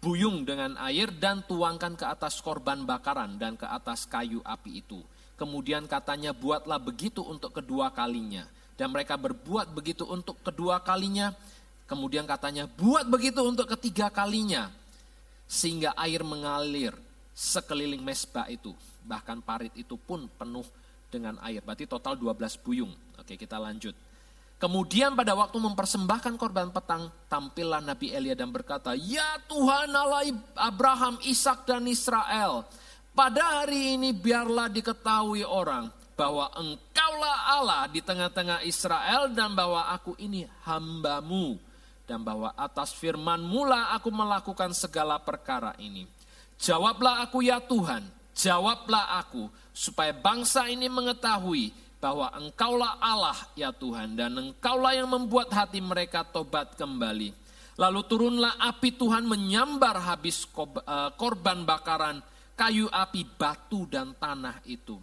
[0.00, 5.04] buyung dengan air dan tuangkan ke atas korban bakaran dan ke atas kayu api itu.
[5.36, 8.48] Kemudian katanya buatlah begitu untuk kedua kalinya.
[8.76, 11.36] Dan mereka berbuat begitu untuk kedua kalinya.
[11.84, 14.72] Kemudian katanya buat begitu untuk ketiga kalinya.
[15.44, 16.96] Sehingga air mengalir
[17.36, 18.72] sekeliling mesbah itu.
[19.04, 20.64] Bahkan parit itu pun penuh
[21.12, 21.60] dengan air.
[21.60, 22.92] Berarti total 12 buyung.
[23.20, 23.92] Oke kita lanjut.
[24.60, 31.16] Kemudian pada waktu mempersembahkan korban petang, tampillah Nabi Elia dan berkata, Ya Tuhan Allah Abraham,
[31.24, 32.68] Ishak dan Israel,
[33.16, 40.12] pada hari ini biarlah diketahui orang bahwa engkaulah Allah di tengah-tengah Israel dan bahwa aku
[40.20, 41.56] ini hambamu.
[42.04, 46.04] Dan bahwa atas firman mula aku melakukan segala perkara ini.
[46.60, 48.04] Jawablah aku ya Tuhan,
[48.36, 55.52] jawablah aku supaya bangsa ini mengetahui bahwa engkaulah Allah ya Tuhan dan engkaulah yang membuat
[55.52, 57.36] hati mereka tobat kembali.
[57.76, 62.24] Lalu turunlah api Tuhan menyambar habis eh, korban bakaran,
[62.56, 64.96] kayu api, batu dan tanah itu.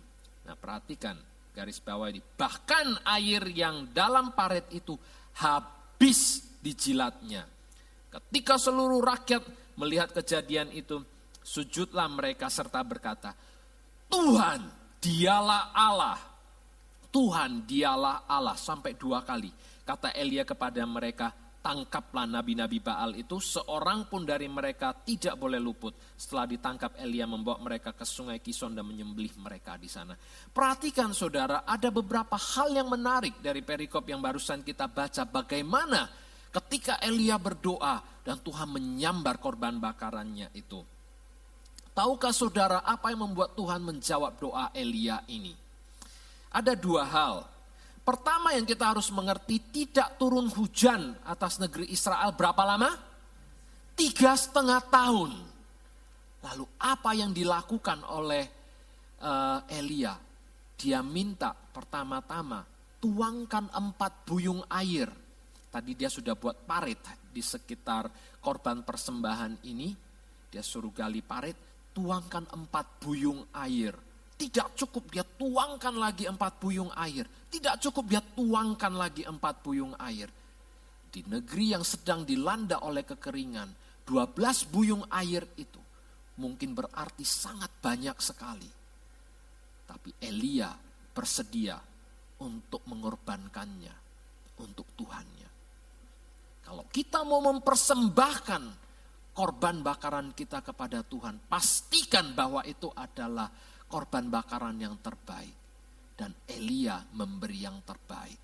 [0.50, 1.16] Nah perhatikan
[1.54, 2.22] garis bawah ini.
[2.22, 4.98] Bahkan air yang dalam paret itu
[5.42, 7.46] habis dijilatnya.
[8.10, 9.42] Ketika seluruh rakyat
[9.78, 11.02] melihat kejadian itu,
[11.42, 13.34] sujudlah mereka serta berkata,
[14.10, 14.62] Tuhan
[15.02, 16.37] dialah Allah
[17.18, 19.50] Tuhan dialah Allah sampai dua kali.
[19.82, 21.34] Kata Elia kepada mereka,
[21.66, 25.98] tangkaplah nabi-nabi Baal itu, seorang pun dari mereka tidak boleh luput.
[26.14, 30.14] Setelah ditangkap Elia membawa mereka ke sungai Kison dan menyembelih mereka di sana.
[30.54, 35.26] Perhatikan saudara, ada beberapa hal yang menarik dari perikop yang barusan kita baca.
[35.26, 36.06] Bagaimana
[36.54, 40.86] ketika Elia berdoa dan Tuhan menyambar korban bakarannya itu.
[41.98, 45.66] Tahukah saudara apa yang membuat Tuhan menjawab doa Elia ini?
[46.52, 47.36] Ada dua hal.
[48.08, 52.96] Pertama yang kita harus mengerti tidak turun hujan atas negeri Israel berapa lama?
[54.00, 55.36] Tiga setengah tahun.
[56.40, 58.48] Lalu apa yang dilakukan oleh
[59.20, 60.16] uh, Elia?
[60.80, 62.64] Dia minta pertama-tama
[63.04, 65.12] tuangkan empat buyung air.
[65.68, 68.08] Tadi dia sudah buat parit di sekitar
[68.40, 69.92] korban persembahan ini.
[70.48, 74.07] Dia suruh gali parit, tuangkan empat buyung air
[74.38, 77.26] tidak cukup dia tuangkan lagi empat buyung air.
[77.50, 80.30] Tidak cukup dia tuangkan lagi empat buyung air.
[81.10, 83.74] Di negeri yang sedang dilanda oleh kekeringan,
[84.06, 85.82] 12 buyung air itu
[86.38, 88.70] mungkin berarti sangat banyak sekali.
[89.90, 90.70] Tapi Elia
[91.10, 91.82] bersedia
[92.46, 93.96] untuk mengorbankannya
[94.62, 95.50] untuk Tuhannya.
[96.62, 98.64] Kalau kita mau mempersembahkan
[99.34, 103.48] korban bakaran kita kepada Tuhan, pastikan bahwa itu adalah
[103.88, 105.56] korban bakaran yang terbaik.
[106.18, 108.42] Dan Elia memberi yang terbaik.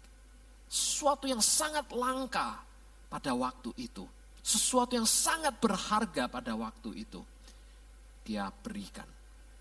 [0.69, 2.61] Sesuatu yang sangat langka
[3.09, 4.05] pada waktu itu.
[4.43, 7.21] Sesuatu yang sangat berharga pada waktu itu.
[8.23, 9.07] Dia berikan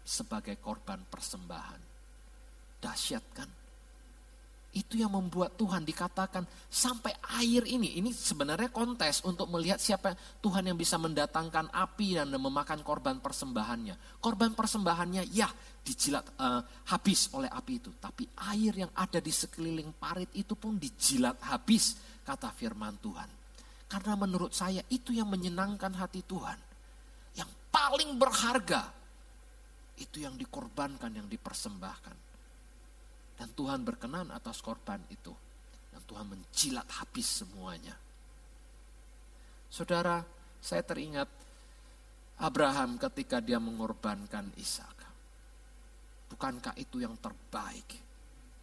[0.04, 1.80] sebagai korban persembahan.
[2.82, 3.61] Dahsyat kan?
[4.72, 8.00] Itu yang membuat Tuhan dikatakan sampai air ini.
[8.00, 14.16] Ini sebenarnya kontes untuk melihat siapa Tuhan yang bisa mendatangkan api dan memakan korban persembahannya.
[14.16, 15.52] Korban persembahannya ya
[15.84, 17.92] dijilat uh, habis oleh api itu.
[18.00, 21.92] Tapi air yang ada di sekeliling parit itu pun dijilat habis
[22.24, 23.28] kata firman Tuhan.
[23.92, 26.56] Karena menurut saya itu yang menyenangkan hati Tuhan.
[27.36, 28.88] Yang paling berharga
[30.00, 32.31] itu yang dikorbankan, yang dipersembahkan.
[33.42, 35.34] Dan Tuhan berkenan atas korban itu.
[35.90, 37.98] Dan Tuhan mencilat habis semuanya.
[39.66, 40.22] Saudara,
[40.62, 41.26] saya teringat
[42.38, 44.94] Abraham ketika dia mengorbankan Ishak.
[46.30, 47.98] Bukankah itu yang terbaik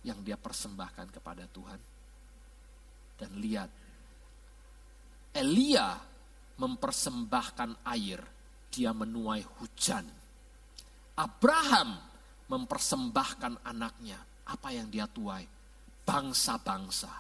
[0.08, 1.80] yang dia persembahkan kepada Tuhan?
[3.20, 3.68] Dan lihat,
[5.36, 5.92] Elia
[6.56, 8.24] mempersembahkan air,
[8.72, 10.08] dia menuai hujan.
[11.20, 12.00] Abraham
[12.48, 15.46] mempersembahkan anaknya, apa yang dia tuai?
[16.04, 17.14] Bangsa-bangsa.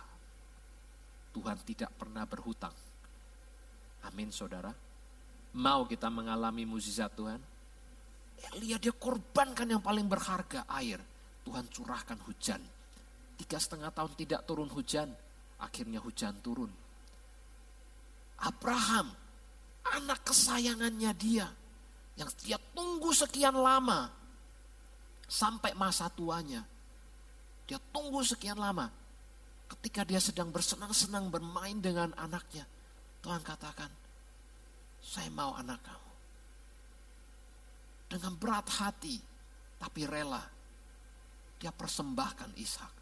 [1.30, 2.74] Tuhan tidak pernah berhutang.
[4.10, 4.74] Amin saudara.
[5.54, 7.42] Mau kita mengalami mukjizat Tuhan?
[8.54, 10.98] Elia dia korbankan yang paling berharga air.
[11.46, 12.62] Tuhan curahkan hujan.
[13.38, 15.10] Tiga setengah tahun tidak turun hujan.
[15.60, 16.72] Akhirnya hujan turun.
[18.40, 19.12] Abraham,
[20.00, 21.48] anak kesayangannya dia.
[22.16, 24.08] Yang dia tunggu sekian lama.
[25.30, 26.64] Sampai masa tuanya.
[27.70, 28.90] Dia tunggu sekian lama.
[29.70, 32.66] Ketika dia sedang bersenang-senang bermain dengan anaknya.
[33.22, 33.94] Tuhan katakan,
[35.06, 36.12] saya mau anak kamu.
[38.10, 39.22] Dengan berat hati,
[39.78, 40.42] tapi rela.
[41.62, 42.94] Dia persembahkan Ishak.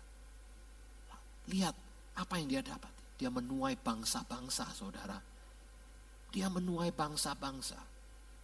[1.48, 1.76] Lihat
[2.20, 2.92] apa yang dia dapat.
[3.16, 5.16] Dia menuai bangsa-bangsa, saudara.
[6.28, 7.80] Dia menuai bangsa-bangsa.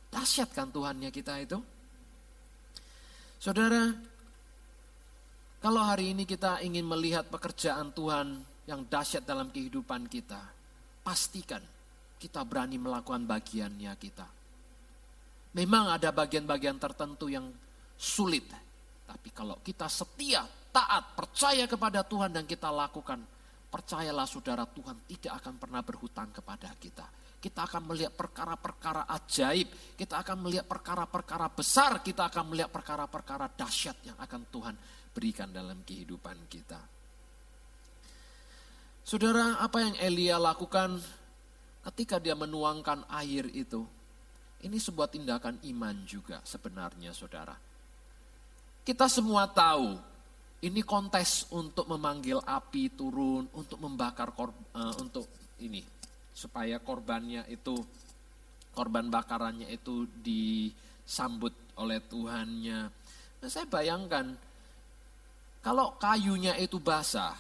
[0.08, 1.60] Dahsyat kan Tuhannya kita itu?
[3.44, 3.92] Saudara,
[5.64, 8.36] kalau hari ini kita ingin melihat pekerjaan Tuhan
[8.68, 10.44] yang dahsyat dalam kehidupan kita,
[11.08, 11.64] pastikan
[12.20, 14.28] kita berani melakukan bagiannya kita.
[15.56, 17.48] Memang ada bagian-bagian tertentu yang
[17.96, 18.44] sulit,
[19.08, 20.44] tapi kalau kita setia,
[20.76, 23.24] taat, percaya kepada Tuhan dan kita lakukan,
[23.72, 27.08] percayalah saudara Tuhan tidak akan pernah berhutang kepada kita.
[27.40, 33.96] Kita akan melihat perkara-perkara ajaib, kita akan melihat perkara-perkara besar, kita akan melihat perkara-perkara dahsyat
[34.04, 34.76] yang akan Tuhan
[35.14, 36.82] berikan dalam kehidupan kita.
[39.04, 40.98] Saudara, apa yang Elia lakukan
[41.92, 43.84] ketika dia menuangkan air itu,
[44.64, 47.54] ini sebuah tindakan iman juga sebenarnya saudara.
[48.84, 49.96] Kita semua tahu
[50.64, 55.28] ini kontes untuk memanggil api turun, untuk membakar korban, uh, untuk
[55.60, 55.84] ini
[56.34, 57.76] supaya korbannya itu
[58.74, 62.80] korban bakarannya itu disambut oleh Tuhannya.
[63.44, 64.34] Nah, saya bayangkan
[65.64, 67.32] kalau kayunya itu basah,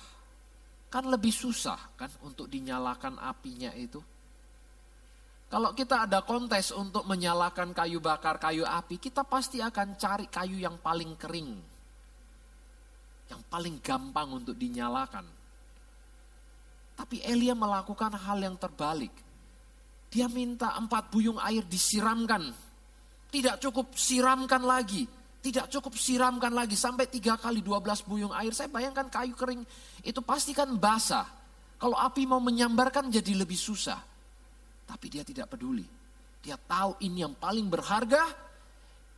[0.87, 3.99] kan lebih susah kan untuk dinyalakan apinya itu.
[5.51, 10.57] Kalau kita ada kontes untuk menyalakan kayu bakar, kayu api, kita pasti akan cari kayu
[10.57, 11.51] yang paling kering.
[13.29, 15.27] Yang paling gampang untuk dinyalakan.
[16.97, 19.13] Tapi Elia melakukan hal yang terbalik.
[20.09, 22.49] Dia minta empat buyung air disiramkan.
[23.29, 25.05] Tidak cukup siramkan lagi.
[25.43, 26.79] Tidak cukup siramkan lagi.
[26.79, 28.55] Sampai tiga kali dua belas buyung air.
[28.55, 29.59] Saya bayangkan kayu kering
[30.07, 31.27] itu pasti kan basah.
[31.75, 33.99] Kalau api mau menyambarkan jadi lebih susah.
[34.87, 35.83] Tapi dia tidak peduli.
[36.39, 38.23] Dia tahu ini yang paling berharga,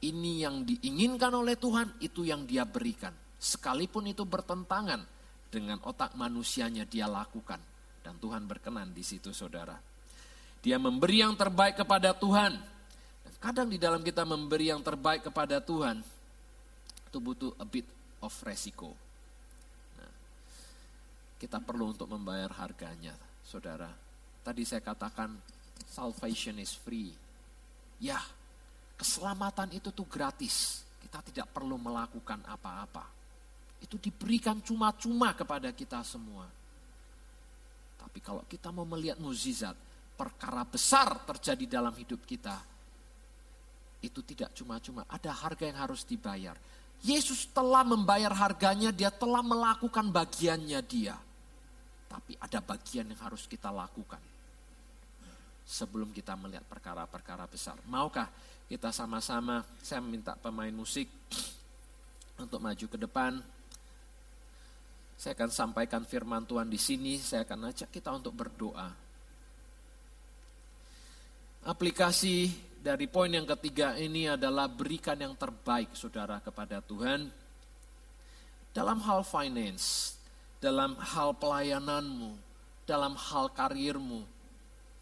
[0.01, 3.13] ini yang diinginkan oleh Tuhan, itu yang dia berikan.
[3.37, 5.01] Sekalipun itu bertentangan
[5.49, 7.61] dengan otak manusianya dia lakukan.
[8.01, 9.77] Dan Tuhan berkenan di situ saudara.
[10.61, 12.53] Dia memberi yang terbaik kepada Tuhan.
[13.25, 16.01] Dan kadang di dalam kita memberi yang terbaik kepada Tuhan,
[17.09, 17.87] itu butuh a bit
[18.21, 18.91] of resiko.
[19.97, 20.13] Nah,
[21.39, 23.89] kita perlu untuk membayar harganya, saudara.
[24.45, 25.33] Tadi saya katakan
[25.87, 27.13] salvation is free.
[28.01, 28.19] Ya,
[28.99, 30.83] keselamatan itu tuh gratis.
[31.01, 33.05] Kita tidak perlu melakukan apa-apa.
[33.79, 36.49] Itu diberikan cuma-cuma kepada kita semua.
[38.01, 39.75] Tapi kalau kita mau melihat mukjizat,
[40.15, 42.55] perkara besar terjadi dalam hidup kita,
[44.05, 46.55] itu tidak cuma-cuma, ada harga yang harus dibayar.
[47.03, 51.15] Yesus telah membayar harganya, dia telah melakukan bagiannya dia.
[52.05, 54.21] Tapi ada bagian yang harus kita lakukan
[55.65, 57.75] sebelum kita melihat perkara-perkara besar.
[57.89, 58.29] Maukah
[58.69, 61.09] kita sama-sama, saya minta pemain musik
[62.37, 63.41] untuk maju ke depan.
[65.17, 68.89] Saya akan sampaikan firman Tuhan di sini, saya akan ajak kita untuk berdoa.
[71.65, 72.53] Aplikasi
[72.85, 77.33] dari poin yang ketiga ini adalah berikan yang terbaik saudara kepada Tuhan.
[78.69, 80.13] Dalam hal finance,
[80.61, 82.37] dalam hal pelayananmu,
[82.85, 84.21] dalam hal karirmu,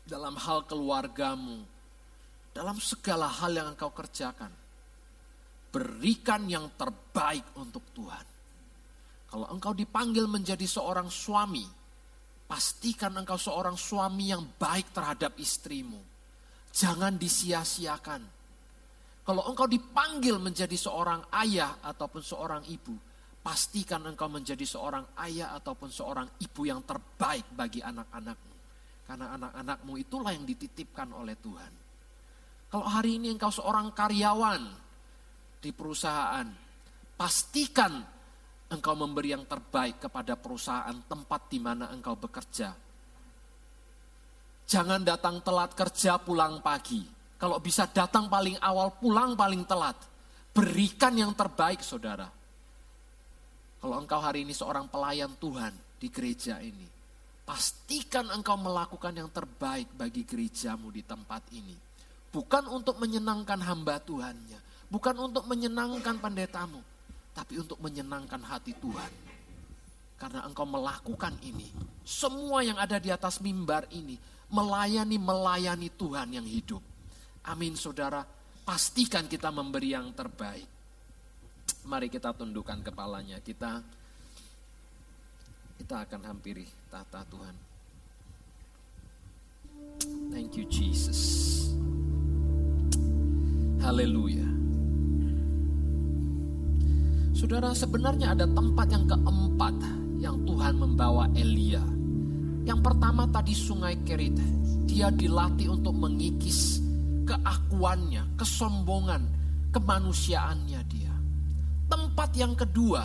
[0.08, 1.68] dalam hal keluargamu,
[2.56, 4.56] dalam segala hal yang engkau kerjakan.
[5.68, 8.26] Berikan yang terbaik untuk Tuhan.
[9.28, 11.68] Kalau engkau dipanggil menjadi seorang suami,
[12.48, 16.13] pastikan engkau seorang suami yang baik terhadap istrimu.
[16.74, 18.22] Jangan disia-siakan.
[19.24, 22.98] Kalau engkau dipanggil menjadi seorang ayah ataupun seorang ibu,
[23.40, 28.54] pastikan engkau menjadi seorang ayah ataupun seorang ibu yang terbaik bagi anak-anakmu.
[29.06, 31.74] Karena anak-anakmu itulah yang dititipkan oleh Tuhan.
[32.74, 34.64] Kalau hari ini engkau seorang karyawan
[35.62, 36.48] di perusahaan,
[37.14, 38.02] pastikan
[38.74, 42.74] engkau memberi yang terbaik kepada perusahaan tempat di mana engkau bekerja.
[44.74, 47.06] Jangan datang telat kerja pulang pagi.
[47.38, 49.94] Kalau bisa datang paling awal, pulang paling telat.
[50.50, 52.26] Berikan yang terbaik saudara.
[53.78, 56.90] Kalau engkau hari ini seorang pelayan Tuhan di gereja ini,
[57.46, 61.78] pastikan engkau melakukan yang terbaik bagi gerejamu di tempat ini.
[62.34, 66.82] Bukan untuk menyenangkan hamba Tuhannya, bukan untuk menyenangkan pendetamu,
[67.38, 69.12] tapi untuk menyenangkan hati Tuhan.
[70.18, 71.70] Karena engkau melakukan ini,
[72.02, 76.82] semua yang ada di atas mimbar ini melayani melayani Tuhan yang hidup.
[77.48, 78.24] Amin saudara,
[78.64, 80.68] pastikan kita memberi yang terbaik.
[81.84, 83.84] Mari kita tundukkan kepalanya, kita
[85.80, 87.56] kita akan hampiri tata Tuhan.
[90.32, 91.22] Thank you Jesus.
[93.84, 94.48] Haleluya.
[97.36, 99.76] Saudara, sebenarnya ada tempat yang keempat
[100.24, 101.84] yang Tuhan membawa Elia.
[102.64, 104.40] Yang pertama tadi sungai Kerit.
[104.88, 106.80] Dia dilatih untuk mengikis
[107.28, 109.24] keakuannya, kesombongan,
[109.72, 111.14] kemanusiaannya dia.
[111.88, 113.04] Tempat yang kedua,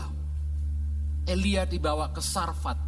[1.27, 2.79] Elia dibawa ke Sarfat,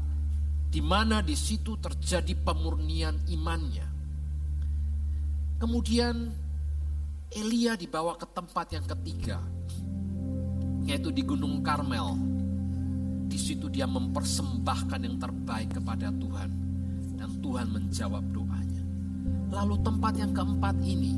[0.70, 3.86] di mana di situ terjadi pemurnian imannya.
[5.60, 6.16] Kemudian
[7.30, 9.38] Elia dibawa ke tempat yang ketiga,
[10.86, 12.29] yaitu di Gunung Karmel.
[13.30, 16.50] Di situ dia mempersembahkan yang terbaik kepada Tuhan
[17.14, 18.82] dan Tuhan menjawab doanya.
[19.54, 21.14] Lalu tempat yang keempat ini,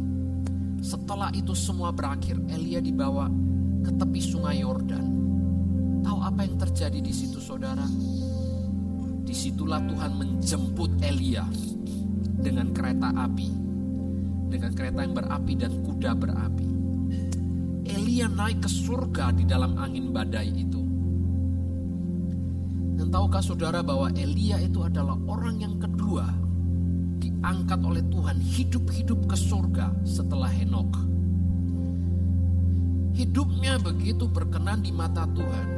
[0.85, 3.33] setelah itu semua berakhir, Elia dibawa
[3.81, 5.07] ke tepi sungai Yordan.
[6.03, 7.87] Tahu apa yang terjadi di situ saudara?
[9.23, 11.47] Di situlah Tuhan menjemput Elia
[12.43, 13.49] dengan kereta api.
[14.53, 16.69] Dengan kereta yang berapi dan kuda berapi.
[17.87, 20.82] Elia naik ke surga di dalam angin badai itu.
[22.93, 26.29] Dan tahukah saudara bahwa Elia itu adalah orang yang kedua
[27.23, 30.91] diangkat oleh Tuhan hidup-hidup ke surga setelah Henok.
[33.13, 35.69] Hidupnya begitu berkenan di mata Tuhan.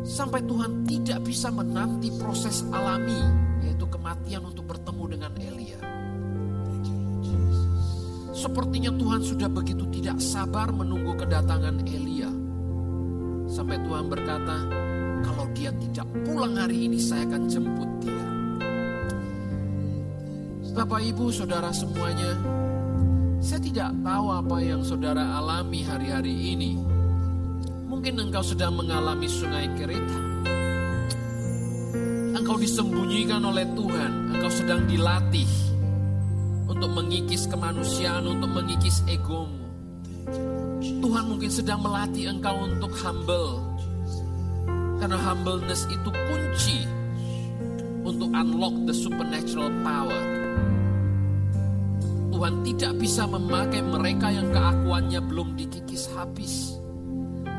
[0.00, 3.20] Sampai Tuhan tidak bisa menanti proses alami
[3.60, 5.80] yaitu kematian untuk bertemu dengan Elia.
[8.32, 12.32] Sepertinya Tuhan sudah begitu tidak sabar menunggu kedatangan Elia.
[13.44, 14.64] Sampai Tuhan berkata,
[15.24, 18.26] kalau dia tidak pulang hari ini saya akan jemput dia.
[20.70, 22.38] Bapak ibu saudara semuanya,
[23.40, 26.78] saya tidak tahu apa yang saudara alami hari-hari ini.
[27.90, 30.06] Mungkin engkau sedang mengalami sungai kerit.
[32.36, 35.50] Engkau disembunyikan oleh Tuhan, engkau sedang dilatih
[36.70, 39.58] untuk mengikis kemanusiaan, untuk mengikis egomu.
[40.80, 43.69] Tuhan mungkin sedang melatih engkau untuk humble.
[45.00, 46.84] Karena humbleness itu kunci
[48.04, 50.22] untuk unlock the supernatural power.
[52.30, 56.76] Tuhan tidak bisa memakai mereka yang keakuannya belum dikikis habis.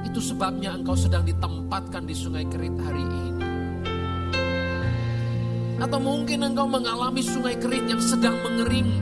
[0.05, 3.45] Itu sebabnya engkau sedang ditempatkan di sungai kerit hari ini.
[5.81, 9.01] Atau mungkin engkau mengalami sungai kerit yang sedang mengering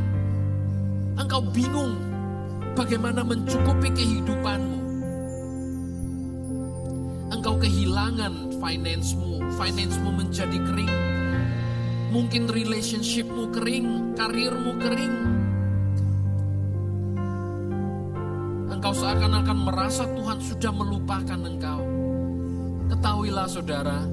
[1.19, 1.99] engkau bingung
[2.75, 4.78] bagaimana mencukupi kehidupanmu.
[7.59, 10.95] Kehilangan finance-mu, finance-mu menjadi kering.
[12.09, 15.15] Mungkin relationship-mu kering, karirmu kering.
[18.71, 21.83] Engkau seakan-akan merasa Tuhan sudah melupakan engkau.
[22.89, 24.07] Ketahuilah saudara,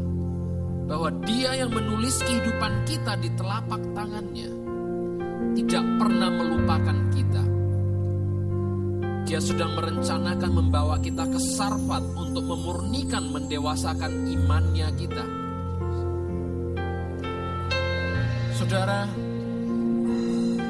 [0.87, 4.51] bahwa dia yang menulis kehidupan kita di telapak tangannya
[5.55, 7.56] tidak pernah melupakan kita.
[9.27, 15.27] Dia sedang merencanakan membawa kita ke Sarfat untuk memurnikan, mendewasakan imannya kita.
[18.55, 19.11] Saudara,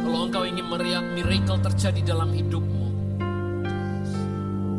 [0.09, 2.87] kalau engkau ingin melihat miracle terjadi dalam hidupmu,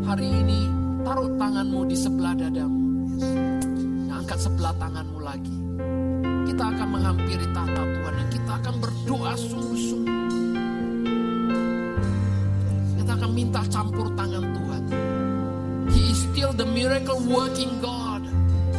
[0.10, 0.74] hari ini
[1.06, 2.82] taruh tanganmu di sebelah dadamu.
[4.10, 5.58] Nah, angkat sebelah tanganmu lagi
[6.50, 10.07] kita akan menghampiri tahta Tuhan dan kita akan berdoa sungguh-sungguh.
[13.38, 14.84] Minta campur tangan Tuhan.
[15.94, 18.26] He is still the miracle working God.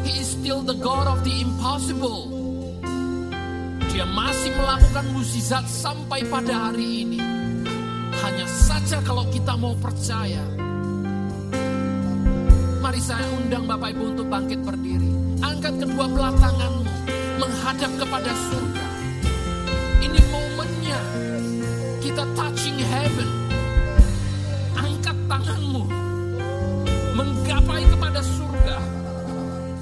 [0.03, 2.35] He is still the God of the impossible.
[3.95, 7.23] Dia masih melakukan mukjizat sampai pada hari ini.
[8.19, 10.43] Hanya saja kalau kita mau percaya.
[12.83, 15.39] Mari saya undang Bapak Ibu untuk bangkit berdiri.
[15.39, 16.83] Angkat kedua belah tanganmu
[17.39, 18.87] menghadap kepada surga.
[20.03, 21.01] Ini momennya
[22.03, 23.38] kita touching heaven.
[25.39, 25.87] Tanganmu,
[27.15, 28.75] menggapai kepada surga.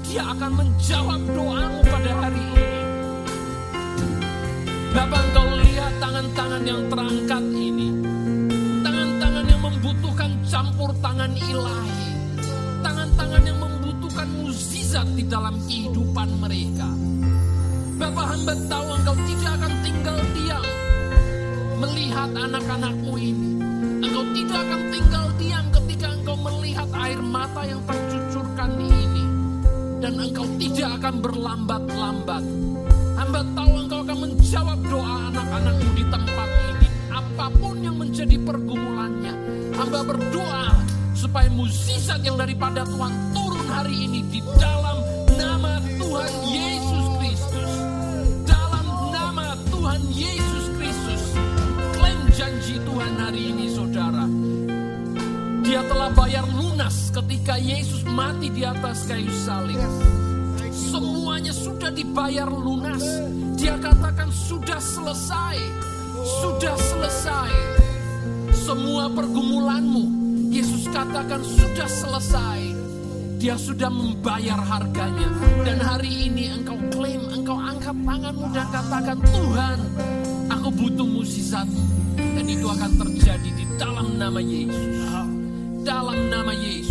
[0.05, 2.69] Dia akan menjawab doamu pada hari ini.
[4.93, 7.89] Bapak engkau lihat tangan-tangan yang terangkat ini.
[8.85, 12.05] Tangan-tangan yang membutuhkan campur tangan ilahi.
[12.85, 16.85] Tangan-tangan yang membutuhkan mukjizat di dalam kehidupan mereka
[17.97, 20.65] Bapak hamba tahu engkau tidak akan tinggal diam
[21.81, 22.29] melihat.
[22.29, 23.06] Engkau
[24.57, 29.25] tidak akan tinggal diam ketika engkau melihat air mata yang tercucurkan ini.
[30.01, 32.43] Dan engkau tidak akan berlambat-lambat.
[33.21, 36.87] Hamba tahu engkau akan menjawab doa anak-anakmu di tempat ini.
[37.13, 39.33] Apa pun yang menjadi pergumulannya.
[39.77, 40.73] Hamba berdoa
[41.13, 45.05] supaya mukjizat yang daripada Tuhan turun hari ini di dalam
[45.37, 47.71] nama Tuhan Yesus Kristus.
[48.41, 51.23] Dalam nama Tuhan Yesus Kristus.
[51.93, 54.46] Klaim janji Tuhan hari ini saudara.
[55.67, 59.75] Dia telah bayar lunas ketika Yesus mati di atas kayu salib.
[60.71, 63.03] Semuanya sudah dibayar lunas.
[63.59, 65.59] Dia katakan sudah selesai.
[66.23, 67.51] Sudah selesai.
[68.55, 70.07] Semua pergumulanmu
[70.55, 72.59] Yesus katakan sudah selesai.
[73.35, 75.27] Dia sudah membayar harganya.
[75.67, 79.77] Dan hari ini engkau klaim, engkau angkat tanganmu dan katakan, Tuhan,
[80.47, 81.83] aku butuh mukjizatmu.
[82.15, 85.06] Dan itu akan terjadi di dalam nama Yesus.
[85.87, 86.86] Dalam nama Yesus.